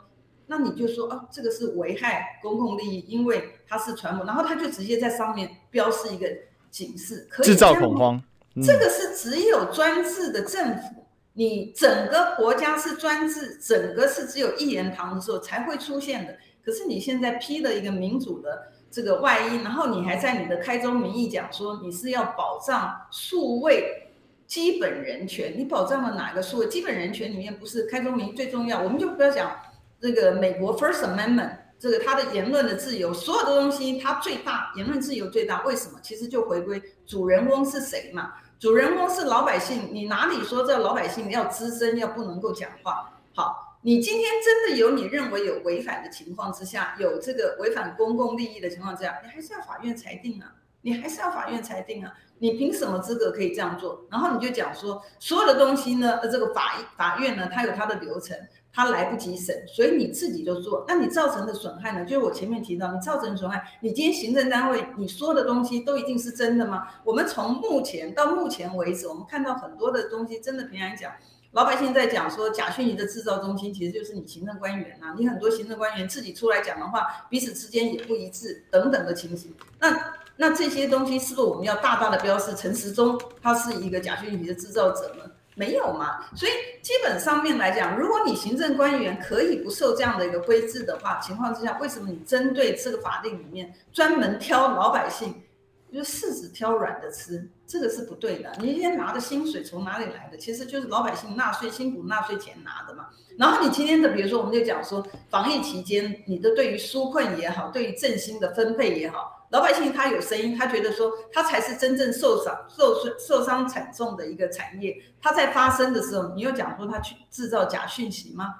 [0.51, 6.27] 那你就说啊，这个是危害公共利益，因为它是传播，然后他就直接在上面标示一个
[6.71, 8.19] 警示，可以制造恐慌。
[8.55, 16.35] 嗯、这个是只有专制的政府，你整个国家是专制，整个是只有一言堂的时候才会出现的。
[16.65, 24.09] 可是你现在披了一个民主的这个外衣，然后你还在你的开宗明义讲说你是要保障数位
[24.47, 28.81] 基本人权，你保障了哪个数位基本人权里面不是开宗明义最重要？
[28.81, 29.55] 我们就不要讲。
[30.01, 35.63] 这个美国 First Amendment，这个他的言论的自由，所有的东西他最大，言论自由最大。
[35.63, 35.99] 为什么？
[36.01, 38.33] 其实就回归主人翁是谁嘛？
[38.59, 39.89] 主人翁是老百姓。
[39.91, 43.09] 你哪里说这老百姓要吱声，要不能够讲话？
[43.33, 50.51] 好，你今天真的有你认为有违反的情况之下，有这个违反公共利益的情况之下，你还是要法院裁定啊，
[50.81, 54.05] 你还是要法院裁定啊，你凭什么资格可以这样做？
[54.09, 58.37] 然后你就讲说，所有的东西呢，呃，这个法法院呢，它有它的流程。
[58.71, 62.05] 它来不及审，所以你自己就做，那你造成的损害呢？
[62.05, 66.87] 就是我前面提到，你造成损害，你今天行政单位你说的东西都一定是真的吗？
[67.03, 71.11] 我们从目前到目前为止，我们看到很多的东西，真的平常讲，
[71.53, 79.53] 老百姓在讲说假讯息的制造中心其实就是你行政官员呐，你很多行政官员自己出来讲的话，彼此之间也不一致等等的情形。
[79.79, 85.29] 那那这些东西是不是我们要大大的标示陈时中他是一个假讯息的制造者呢？
[85.53, 95.43] 没有嘛，所以基本上面来讲，如果你行政官员可以不受这样的一个规制的话，情况之下，为什么你针对这个法令里面专门挑老百姓，
[95.91, 98.49] 就柿子挑软的吃，这个是不对的。
[98.61, 100.37] 你今天拿的薪水从哪里来的？
[100.37, 103.07] 其实就是老百姓纳税辛苦纳税钱拿的嘛。
[103.37, 109.38] 然后你今天的，比如说我们就讲说，防疫期间你的对于纾困也好，对于振兴的分配也好。
[109.49, 114.95] 老百姓他有声音，他觉得说他才是真正受伤、受损、受伤惨重的一个产业。
[115.21, 118.53] 他在发生的时候，你又讲说他去制造假讯息吗？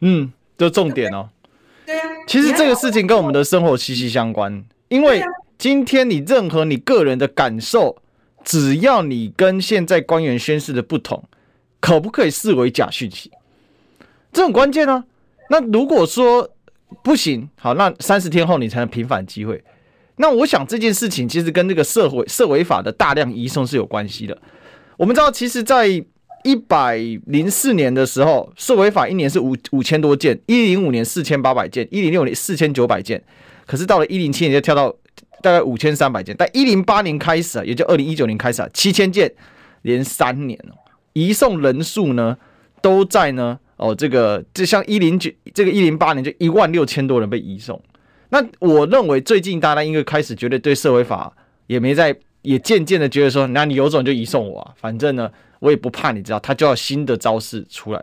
[0.00, 1.28] 嗯，这重点哦。
[1.86, 5.22] 对呀、啊，其实这个事情跟我们的生活息息相关，因为
[5.58, 7.96] 今天你任何你个人的感受，
[8.42, 11.22] 只要你跟现在官员宣誓的不同，
[11.78, 13.30] 可不可以视为假讯息？
[14.32, 15.04] 这很关键啊。
[15.50, 16.50] 那如果说
[17.04, 19.62] 不行，好，那三十天后你才能平反机会。
[20.22, 24.38] 那我想这件事情其实跟这个社会社维法的大量移送是有关系的。
[24.96, 25.88] 我们知道，其实，在
[26.44, 33.20] 一百零四年的时候，社维法一年是五五千多件，一零五年四千八百件，一零六年四千九百件。
[33.66, 34.94] 可是到了一零七年就跳到
[35.42, 39.28] 大概五千三百件，但一零八年开始啊，也就二零一九年开始啊，七千件，
[39.82, 40.78] 连三年哦，
[41.14, 42.38] 移送人数呢
[42.80, 47.82] 都在呢哦，这个就像一零九这个一零八年就一万六千多人被移送。
[48.32, 51.30] 那我认为最近大家应该开始觉得对社会法
[51.66, 58.02] 也没在，也渐渐的觉得说，那你有种就移送我啊，反正呢我也不怕，你知道，他就要新的招式出来。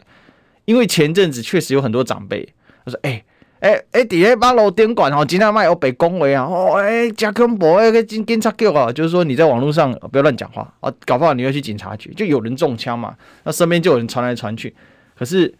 [0.65, 2.47] 因为前阵子确实有很多长辈
[2.85, 3.25] 他说，哎
[3.61, 14.75] 哎哎，底下八楼电管哦，今天卖我被恭维啊，哦哎加恐怖哎，跟警警察局啊，就是说你在网络上不要乱讲话啊，搞不好你要去警察局，就有人中枪嘛，那身边就有人传来传去，
[15.17, 15.51] 可是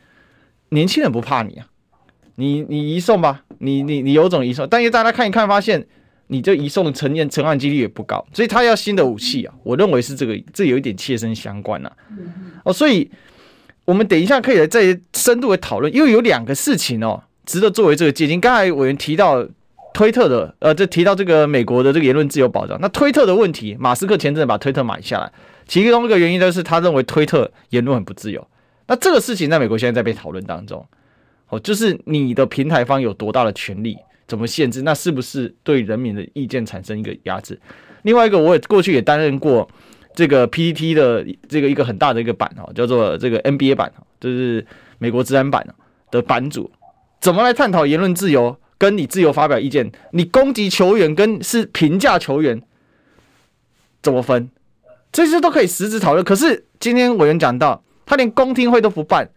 [0.70, 1.66] 年轻人不怕你啊。
[2.40, 5.86] 你你移送吧，你你你有种移送，但是大家看一看，发现
[6.28, 12.64] 你这移送成年成案几率也不高，所以他要新的武器啊，我认为是这个，这有一点切身相关呐、啊。
[12.64, 13.12] 哦，所以
[13.84, 18.40] 我们等一下可以来再深度的讨论，因为有两个事情哦，值得作为这个借鉴。
[18.40, 19.46] 刚才委员提到
[19.94, 22.78] 推特的，呃，这提到这个美国的这个言论自由保障。
[22.80, 25.32] 那推特的问题，马斯克前阵子把推特买下来，
[25.68, 28.48] 其中一个原因就是他认为推特言论很不自由。
[28.88, 30.86] 那这个事情在美国现在在被讨论当中，
[31.50, 33.98] 哦，就是你的平台方有多大的权利，
[34.28, 34.82] 怎么限制？
[34.84, 37.60] 那是不是对人民的意见产生一个压制？
[38.04, 39.70] 另外一个，我也过去也担任过
[40.14, 44.66] 这个 PPT 的这个一个很大的一个版哦，叫做这个 NBA 版，就是
[44.98, 45.68] 美国资安版
[46.12, 46.72] 的版主，
[47.20, 48.58] 怎么来探讨言论自由？
[48.78, 52.62] 跟你自由发表意见，你攻击球员跟是评价球员
[54.02, 54.50] 怎么分？
[55.12, 56.24] 这些都可以实质讨论。
[56.24, 59.30] 可是今天委员讲到，他连公听会都不办，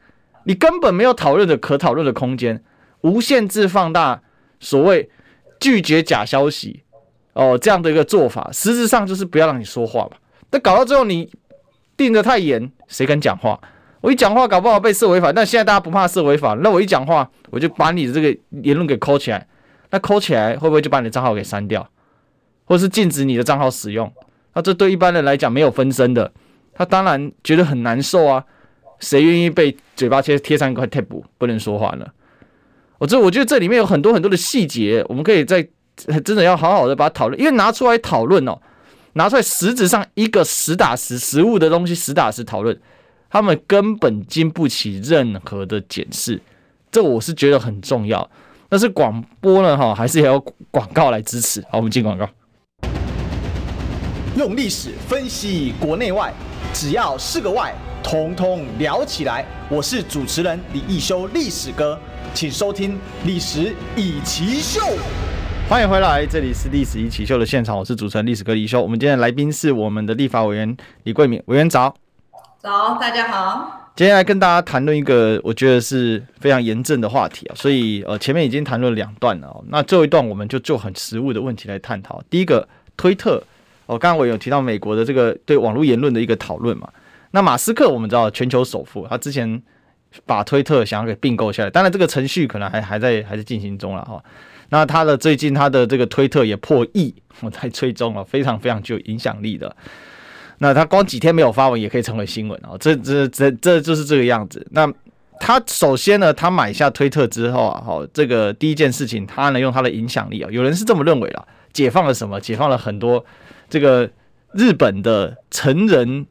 [0.45, 2.62] 你根本没有讨论的可讨论的空间，
[3.03, 4.22] 无限制放大
[4.61, 5.11] 所谓
[5.61, 6.82] 拒绝假消息
[7.34, 10.16] 哦这样的一个做法，实质上就是不要让你说话嘛。
[10.51, 11.30] 那搞到最后你
[11.97, 13.61] 定得太严，谁敢讲话？
[14.01, 15.32] 我一讲话，搞不好被设违法。
[15.32, 19.47] 但现在大家不怕设违法，那我一讲话，我就把你的这个言论给扣起来。
[19.90, 21.88] 那扣起来会不会就把你的账号给删掉，
[22.64, 24.12] 或是禁止你的账号使用？
[24.55, 26.32] 那这对一般人来讲没有分身的，
[26.74, 28.45] 他当然觉得很难受啊。
[29.03, 32.07] 谁愿意被嘴巴贴贴上一块 tape 不能说话呢？
[32.96, 35.68] 我这我觉得这里面有很多很多的细节，我们可以在
[36.24, 38.59] 真的要好好的把它讨论，因为拿出来讨论哦，
[39.14, 42.80] 拿出来实质上一个实打实实物的东西实打实讨论。
[43.28, 46.40] 他们根本经不起任何的检视，
[46.90, 48.30] 这我是觉得很重要。
[48.68, 50.38] 但是广播呢，哈，还是要
[50.70, 51.61] 广告来支持。
[51.70, 52.28] 好，我们进广告。
[54.36, 56.32] 用历史分析国内外，
[56.72, 59.46] 只要是个“外”，统统聊起来。
[59.68, 61.98] 我是主持人李一修，历史哥，
[62.34, 62.92] 请收听
[63.24, 64.80] 《历史易起秀》。
[65.68, 68.82] 欢迎回来，这里是《历史一奇秀》的现场，我是主持人历史哥李易修。
[68.82, 71.94] 我们今天的来宾是我们的立法委员李桂敏委员早。
[72.59, 73.90] 早，大家好。
[73.94, 82.22] 今天来跟大家谈论一个我觉得是非常严正的话题啊，所以呃前面已经谈论两段了，那最后一段我们就就很实务的问题来探讨。
[82.28, 83.42] 第一个，推特，
[83.86, 86.88] 哦，刚刚我有提到美国的这个对网络言论的一个讨论嘛。
[87.33, 89.62] 那马斯克我们知道全球首富，他之前
[90.24, 94.22] 把推特想要给并购下来，当然这个程序可能还还在还在进行中了哈。
[94.68, 99.74] 那他的最近他的这个推特也破亿，我在追踪了，非常非常具有影响力的。
[100.59, 104.66] 那他光几天没有发文也可以成为新闻啊，这这这这就是这个样子。
[104.70, 104.91] 那
[105.41, 112.41] 他首先呢，他买下推特之后啊，哈，这个第一件事情，他能用他的影响力啊，有人是这么认为了，解放了什么？
[112.41, 113.24] 解放了很多
[113.68, 114.09] 这个
[114.53, 116.26] 日本的成人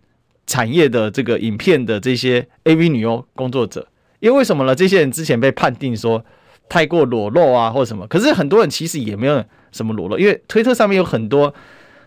[0.51, 3.87] 产业的这个影片的这些 AV 女优工作者，
[4.19, 4.75] 因为为什么呢？
[4.75, 6.21] 这些人之前被判定说
[6.67, 9.41] 太过裸露啊，或者什么，可是很多人其实也没有
[9.71, 11.53] 什么裸露，因为推特上面有很多。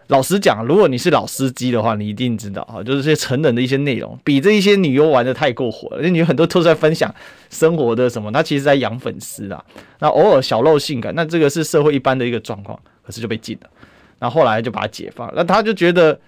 [0.08, 6.02] 老实讲，如果你是老司机的话，你一定知道啊，就是些成人的一些内容，比这一些女优玩的太过火了。
[6.02, 7.12] 那女很多都在分享
[7.48, 9.64] 生活的什么，她其实在养粉丝啊。
[10.00, 13.70] 那偶尔小露性感，那这个是社会一般的一个状况，可是就被禁了。
[14.18, 16.20] 那后来就把它解放，那他就觉得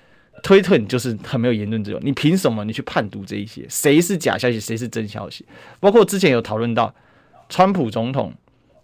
[0.42, 5.44] 推特你就是很没有言论自由，你凭什么你去判读这一些谁是假消息，谁是真消息？
[5.80, 6.94] 包括之前有讨论到
[7.48, 8.32] 川普总统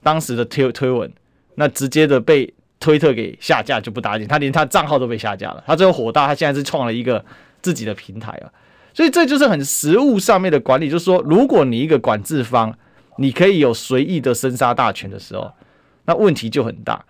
[0.03, 1.12] 当时的推推文，
[1.55, 2.53] 那直接的被。
[2.82, 5.62] 推特给下架就不打紧，他连他账号都被下架了。
[5.64, 7.24] 他最后火大，他现在是创了一个
[7.61, 8.50] 自己的平台啊。
[8.92, 12.76] 所以这就是很实务上面的管理，就是说，如果你一个管制方，
[13.18, 15.53] 你可以有随意的生杀大权的时候，
[16.07, 17.05] 那问题就很大。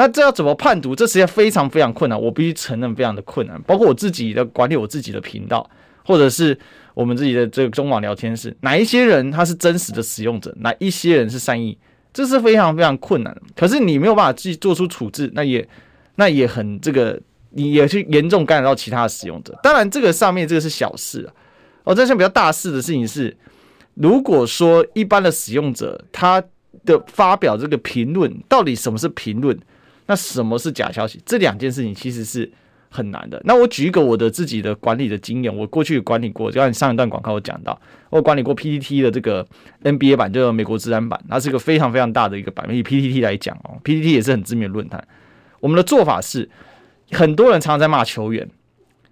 [0.00, 0.96] 那这要怎么判读？
[0.96, 3.60] 这实际上非常非常困难，我必须承认非常的困难。
[3.64, 5.68] 包括我自己的管理我自己的频道，
[6.06, 6.58] 或者是
[6.94, 11.76] 我们自己的这个中网聊天室，哪一些人他是真实的使用者，哪一些人是善意。
[12.14, 15.68] 这是非常非常困难，可是你没有办法去做出处置，那也
[16.14, 17.20] 那也很这个，
[17.50, 19.54] 你也去严重干扰到其他的使用者。
[19.62, 21.28] 当然，这个上面这个是小事啊。
[21.84, 23.36] 哦，这项比较大事的事情是，
[23.92, 26.42] 如果说一般的使用者他
[26.86, 29.54] 的发表这个评论，到底什么是评论，
[30.10, 32.50] 那什么是假消息，这两件事情其实是。
[32.92, 33.40] 很难的。
[33.44, 37.80] 那我举一个我的自己的管理的经验，我过去管理过，就像你上一段广告我讲到，
[38.10, 39.46] 我管理过 PTT 的这个
[39.84, 42.66] NBA 版，就是美国资安版，它是一个非常非常大的一个版。
[42.68, 45.06] 以 PTT 来讲哦，PTT 也是很知名的论坛。
[45.60, 46.50] 我们的做法是，
[47.12, 48.50] 很多人常常在骂球员，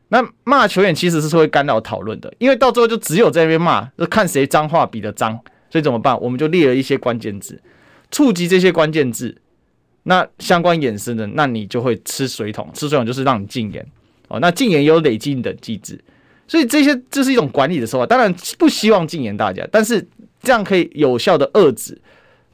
[0.09, 5.39] 那骂球员其实是会干扰讨论的，因为到最后就只有在那边骂，就看谁脏话比得脏。
[5.71, 6.21] 所以怎么办？
[6.21, 7.63] 我们就列了一些关键字，
[8.11, 9.41] 触及这些关键字。
[10.09, 13.87] 那相关衍生的，那你就会吃水桶，吃水桶就是让你禁言
[14.29, 14.41] 哦。
[14.41, 16.03] 那禁言有累进的机制，
[16.47, 18.07] 所以这些这是一种管理的手法。
[18.07, 20.09] 当然不希望禁言大家，但是
[20.43, 22.01] 这样可以有效的遏制，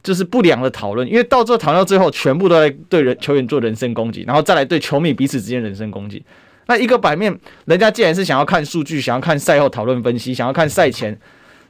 [0.03, 1.07] 就是不良的讨论。
[1.07, 6.21] 因为到最后讨论到最后，全部都在对人球员做人身攻击，然后再来对球迷彼此之间人身攻击。
[6.67, 7.33] 那一个版面，
[7.63, 11.17] 人家既然是想要看数据，想要看赛后讨论分析，想要看赛前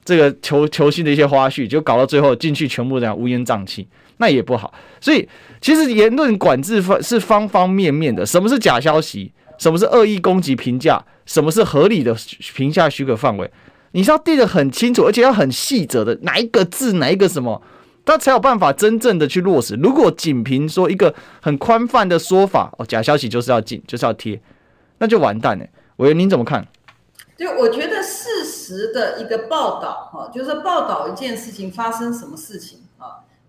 [0.03, 3.87] 这个球球星的一些花絮，就搞到最后进去全部这样乌烟瘴气。
[4.17, 4.73] 那也不好。
[4.99, 5.27] 所以
[5.61, 8.25] 其实言论管制方是方方面面的。
[8.25, 9.31] 什么是假消息？
[9.57, 11.03] 什么是恶意攻击评价？
[11.25, 12.15] 什么是合理的
[12.55, 13.49] 评价许可范围？
[13.91, 17.61] 你是要定得很清楚，而且要很细则的，哪一个字，哪一个什么，
[18.03, 19.75] 他才有办法真正的去落实。
[19.75, 24.39] 如果仅凭说一个很宽泛的说法，哦，假消息就是要禁，就是要贴，
[24.99, 25.65] 那就完蛋了。
[25.95, 26.67] 委员，您怎么看？
[27.37, 32.79] 就，我觉得事实的一个报道，哈，就是报道一件事情发生什么事情。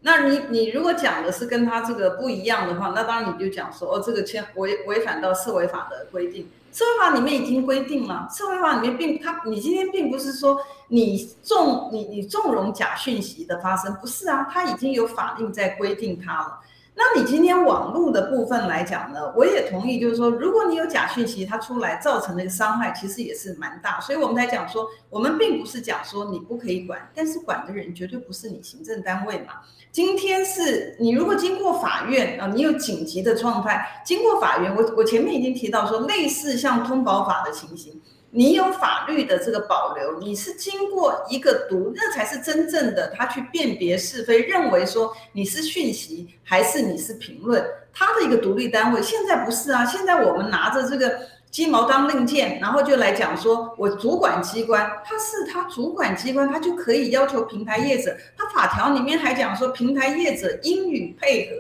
[0.07, 16.61] 那你你如果讲的是跟他这个不一样的话，那当然你就讲说，哦，这个签违违反到社会法的规定，社会法里面已经规定了，社会法里面并他，你今天并不是说你纵你你纵容假讯息的发生，不是啊，他已经有法令在规定他了。
[16.99, 24.01] 那你今天网络的部分来讲呢，我也同意，就是说，如果你有假讯息，它出来造成的一个伤害，其实也是蛮大。
[24.01, 29.61] 所以我们才讲说，我们并不是讲说你不可以管，但是管的人绝对不是你行政单位嘛。
[29.93, 38.01] 今天是你如果经过法院啊，你有紧急的状态，经过法院，我我前面已经提到说，类似像通保法的情形。
[38.37, 47.65] 你有法律的这个保留，你是经过一个读，那才是真正的他去辨别是非，认为说你是讯息还是你是评论，
[47.95, 49.01] 他的一个独立单位。
[49.01, 51.19] 现在不是啊，现在我们拿着这个
[51.57, 61.57] 鸡毛当令箭，然后就来讲说，我主管机关，他是他主管机关，他就可以要求平台业者，他法条里面还讲说，平台业者应予配合。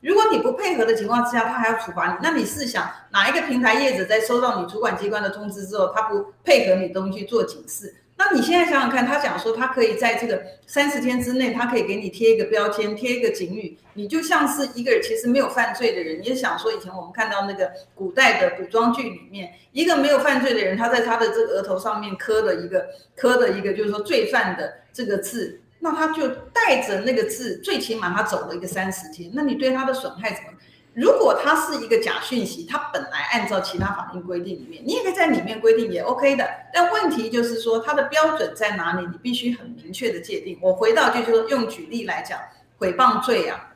[0.00, 2.18] 如果你不配合的情况之下，他还要处罚你。
[2.20, 7.94] 那你试想，哪一个平台业者在收到你主管机关的通知之后，他不配合你东西做警示？
[8.18, 16.20] 那你现在想想看，他讲说他可以在这个三十天之内，他可以给你贴一个标签，贴一个警语，你就像是一个其实没有犯罪的人。
[16.20, 25.60] 你也想说，以前我们看到那个古代的古装剧里面，一个没有犯罪的人，他在他的这个额头上面刻了一个刻了一个，就是说罪犯的这个字。
[25.78, 29.30] 那他就带着那个字，最起码他走了一个三十天。
[29.34, 30.55] 那你对他的损害怎么？
[30.96, 36.48] 如果它是一个假讯息，它本来按照其他法律规定里面，你也可以在里面规定也 OK 的。
[36.72, 39.06] 但问题就是说，它的标准在哪里？
[39.06, 40.58] 你必须很明确的界定。
[40.62, 42.40] 我回到就是说，用举例来讲，
[42.78, 43.74] 诽谤罪啊，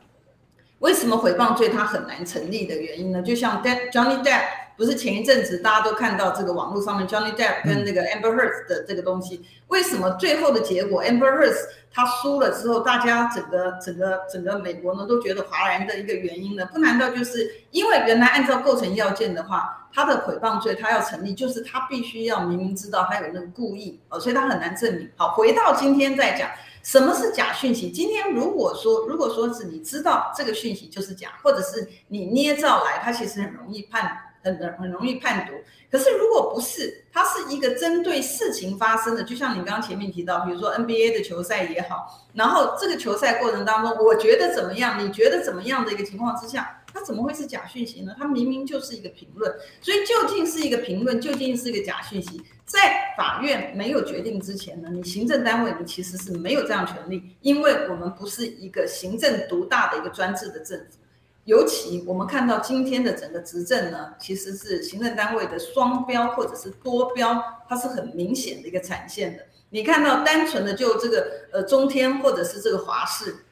[0.79, 3.23] 为什么诽谤罪它很难成立的原因呢？
[3.23, 4.60] 就像 Johnny Depp。
[4.81, 11.55] 不是前一阵子大家都看到这个网络上面 Johnny Depp 跟那个 Amber Heard 的这个东西，为什么最后的结果 Amber Heard
[11.93, 16.65] 他输了之后，大家整个整个整个美国呢都觉得哗然的一个原因呢？
[16.73, 25.11] 不难道就是因为原来按照构成要件的话，他的诽谤罪他要成立，就是他必须要明明知道他有那个故意哦，所以他很难证明。
[25.15, 26.49] 好，回到今天再讲
[26.83, 27.91] 什么是假讯息。
[27.91, 34.11] 今天如果说如果说是你知道这个讯息就是假，或者是你捏造来，它其实很容易判。
[34.43, 35.53] 很很容易判读，
[35.91, 48.15] 可是如果不是，它是一个针对事情发生的，就像你刚刚前面提到，比如说 NBA 的球赛也好，然后这个球赛过程当中，我觉得怎么样，你觉得怎么样的一个情况之下，它怎么会是假讯息呢？
[48.19, 61.00] 它明明就是一个评论，所以究竟是一个评论，究竟是一个假讯息，在法院没有决定之前呢，你行政单位你其实是没有这样权利，因为我们不是一个行政独大的一个专制的政府。
[61.51, 69.45] 尤其我们看到今天的整个执政呢，其实是行政单位的双标或者是多标，它是很明显的一个产现的。
[69.71, 73.45] 你看到单纯的就这个呃中天或者是这个华视，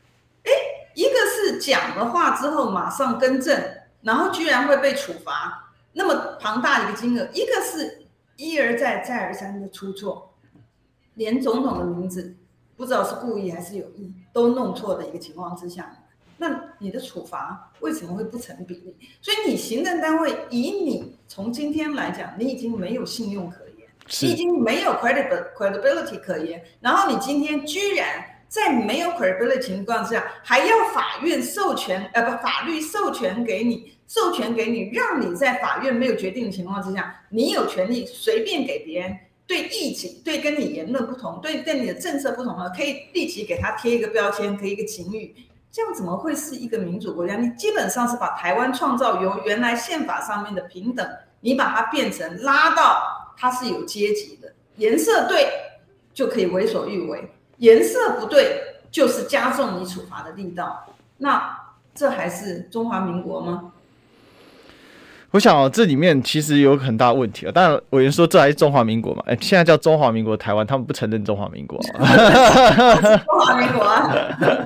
[0.44, 0.50] 哎，
[0.94, 3.60] 一个是讲了话之后马上更正，
[4.02, 10.34] 然后居然会被处罚那么庞大的一个金额；一个是一而再再而三的出错，
[11.14, 12.36] 连总统的名字
[12.76, 15.97] 不知道是故意还是有意都弄错的一个情况之下。
[16.40, 18.96] 那你的处罚为什么会不成比例？
[19.20, 23.88] 所以你行政单位以你从今天来讲，你已经没有信用可言，
[24.22, 26.64] 你已经没有 credibility credibility 可言。
[26.80, 39.16] 然后你今天居然在没有 credibility 情况之下，还要法院授权，呃不，法律授权给你，授权给你，让你在法院没有决定的情况之下，你有权利随便给别人
[39.46, 45.34] 对意见，对跟你言论不同，对跟你的政策不同的，可以立即给他贴一个标签，可以一个警语。
[45.70, 47.36] 这样怎么会是一个民主国家？
[47.36, 51.06] 你基本上是把台湾创造由原来宪法上面的平等，
[51.40, 55.48] 你把它变成拉到它是有阶级的，颜色对
[56.12, 60.84] 就可以为所欲为，颜色不对就是加重你处罚的力道。
[61.18, 61.58] 那
[61.94, 63.72] 这还是中华民国吗？
[65.30, 67.52] 我想哦，这里面其实有很大问题啊。
[67.52, 69.22] 当然，委员说这还是中华民国嘛？
[69.26, 71.78] 哎，现在叫中华民国台湾，他们不承认中华民国。
[71.82, 74.10] 中华民国啊！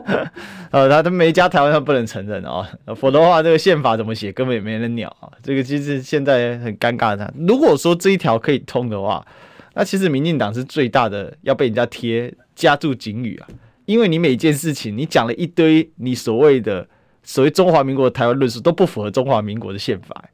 [0.71, 2.69] 呃，他他没加台湾，他不能承认啊。
[2.95, 5.29] 否则的话，这个宪法怎么写，根本也没人鸟啊。
[5.43, 7.35] 这个其实现在很尴尬的。
[7.37, 9.27] 如果说这一条可以通的话，
[9.75, 13.49] 那其实民进党是最大的要被人家贴加注警语啊。
[13.85, 16.87] 因为你每件事情你讲了一堆你所谓的
[17.25, 20.25] 所谓中华民国的台湾论述都不符合中华民国的宪法，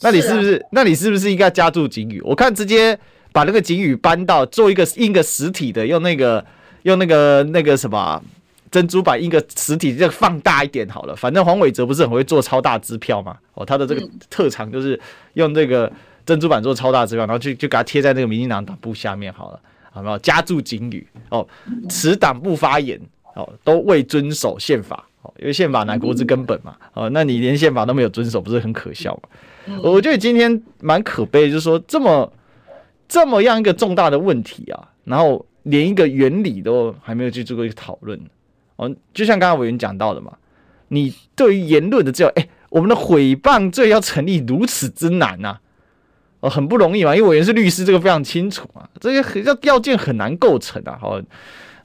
[0.00, 0.52] 那你是不是？
[0.52, 2.20] 是啊、那你是不是应该加注警语？
[2.22, 2.98] 我看直接
[3.32, 6.44] 把那个警语搬到做一个印个实体的，用那个
[6.82, 8.22] 用那个那个什么
[8.70, 11.14] 珍珠板印个实体，这个放大一点好了。
[11.14, 13.36] 反正黄伟哲不是很会做超大支票嘛？
[13.54, 14.98] 哦，他的这个特长就是
[15.34, 15.90] 用这个。
[16.26, 20.18] 珍珠板做超大支票，然后就就给它贴在那个民进党党部下面好了，好没有？
[20.20, 21.46] 加注警语哦，
[21.86, 22.98] 此党不发言
[23.34, 29.28] 哦，都未遵守宪法哦，因为宪法乃国之根本嘛哦，那你连宪法都没有遵守，不是很可笑吗？
[29.82, 32.32] 我觉得今天蛮可悲，就是说这么
[33.08, 38.20] 这么样一个重大的问题啊，然后连一个原理都还没有去做过一个讨论
[38.76, 40.32] 哦，就像刚刚委员讲到的嘛，
[40.88, 45.58] 你对于言论的自由，哎，我们的诽谤罪要成立如此之难呐、
[46.40, 50.98] 哦，很不容易嘛，因为委员是律师，这个非常清楚啊，这些要要件很难构成啊。
[51.00, 51.20] 好，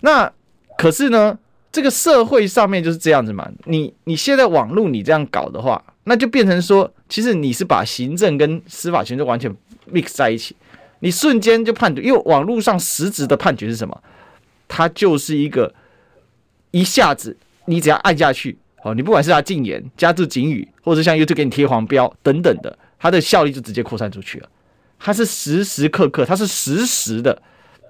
[0.01, 0.31] 那
[0.77, 1.37] 可是呢，
[1.71, 3.49] 这个社会上面就是这样子嘛。
[3.65, 9.55] 你你现在网络你这样搞的话，那就变成说，其实你是把行政跟司法权就完全
[9.93, 10.55] mix 在一起，
[11.01, 14.01] 你瞬间就判决，因为网络上实质的判决是什么？
[14.67, 15.71] 它就是一个
[16.71, 22.75] 一下子，你只要按下去，哦，你不管是他禁言、加注警语，或者像 YouTube 给你贴黄标等等的。
[22.97, 24.49] 它的效力就直接扩散出去了，
[24.97, 27.39] 它是时时刻刻，它是实时的，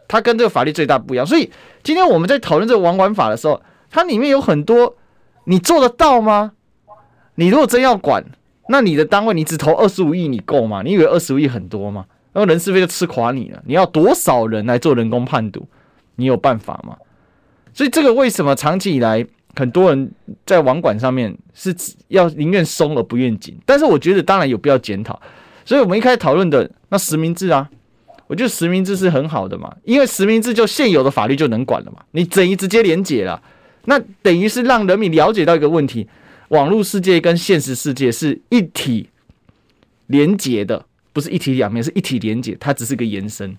[0.10, 1.26] 它跟这个法律最大不一样。
[1.26, 1.50] 所以
[1.82, 3.60] 今天我们在讨论这个网管法的时候，
[3.90, 4.98] 它里面有很多，
[5.46, 6.52] 你做得到吗？
[7.40, 8.22] 你如果真要管，
[8.68, 10.82] 那你的单位你只投二十五亿，你够吗？
[10.84, 12.06] 你以为二十五亿很多吗？
[12.34, 13.64] 那人事费就吃垮你了。
[13.66, 15.66] 你要多少人来做人工判读？
[16.18, 16.98] 你有办法吗？
[17.74, 19.26] 所以这个为什么长期以来？
[19.56, 20.12] 很多人
[20.46, 21.76] 在网管上面是
[22.10, 25.20] 要宁愿松而不愿紧，但是我觉得当然有必要检讨。
[25.66, 27.68] 所以我们一开始讨论的那实名制啊，
[28.28, 33.42] 我觉得实名制是很好的嘛，因为实名制就现有的法律就能管了嘛，你等于直接连结了，
[33.86, 36.08] 那等于是让人民了解到一个问题：
[36.50, 39.10] 网络世界跟现实世界是一体
[40.08, 43.58] 连结的，不是一体两面，是一体连结，它只是个延伸。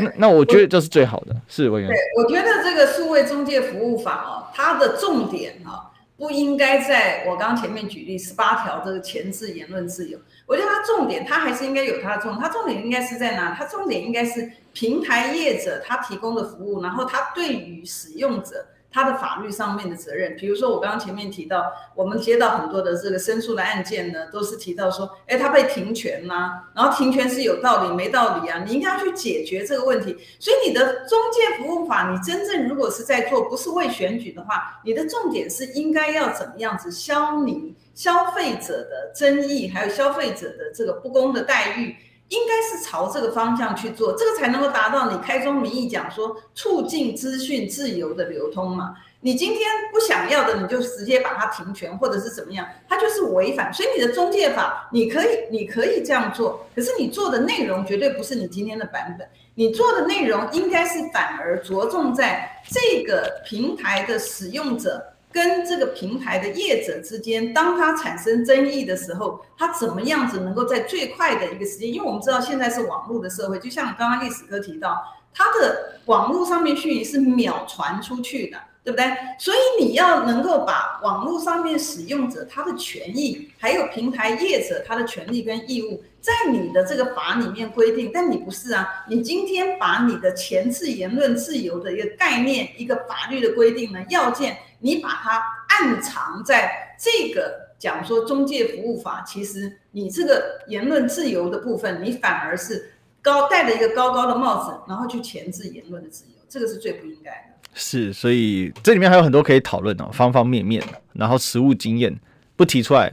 [0.00, 1.90] 那那我觉得这是最好的，是委员。
[1.90, 10.18] 对，我觉得这个数位中介服务法哦，它的重点啊，不应该在我刚前面举例十八条这个前置言论自由。
[10.46, 13.54] 我觉得它重点，它还是应该有它的重点，它重点应该是在哪？
[13.54, 18.66] 它重点应该是平台业者他提供的服务，然后他对于使用者。
[18.92, 30.16] 他的法律上面的责任，比如说我刚刚前面提到，我们接到很多的这个申诉的案件呢，都是提到说，哎，他被停权呐、啊，然后停权是有道理没道理啊，你应该去解决这个问题。
[30.38, 41.96] 所以你的中介服务法，你真正如果是在做，不是为选举的话，你的重点是应该要怎么样子消弭消费者的争议，还有消费者的这个不公的待遇。
[42.32, 48.94] 应该是朝这个方向去做，这个才能够达到你开宗明义讲说促进资讯自由的流通嘛。
[49.20, 49.60] 你今天
[49.92, 53.72] 不想要的，你就直接把它停权或者是怎么样，它就是违反。
[53.72, 59.28] 所以你的中介法，你可以你可以这样做，可是你做的内容绝对不是你今天的版本。
[59.54, 65.11] 你做的内容应该是反而着重在这个平台的使用者。
[65.32, 71.88] 跟这个平台的业者之间，当它产生争议的时候，它怎么样子能够在最快的一个时间？
[71.88, 75.02] 因为我们知道现在是网络的社会，就像刚刚历史哥提到，
[75.34, 79.06] 它的网络上面讯息是秒传出去的，对不对？
[79.38, 94.58] 所以你要能够把网络上面使用者他的权益，还有平台业者他的权利跟义务，在你的这个法里面规定，但你不是啊，你今天把你的前置言论自由的一个概念，一个法律的规定呢，要件。
[94.82, 107.68] 你把它暗藏在这个讲说中介服务法，其实你这个言论自由的部分，你反而是高戴了一个高高的帽子，然后去钳制言论的自由，这个是最不应该的。
[107.74, 110.82] 是，所以这里面还有很多可以讨论哦，方方面面，
[111.14, 112.14] 然后实务经验
[112.54, 113.10] 不提出来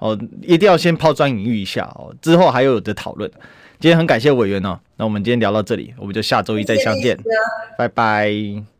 [0.00, 3.30] 哦，一定要先抛砖引玉一下哦，之后还有的讨论。
[3.78, 7.18] 今天很感谢委员哦，那我们今天聊到这里，我们就下周一再相见，
[7.76, 8.71] 拜拜。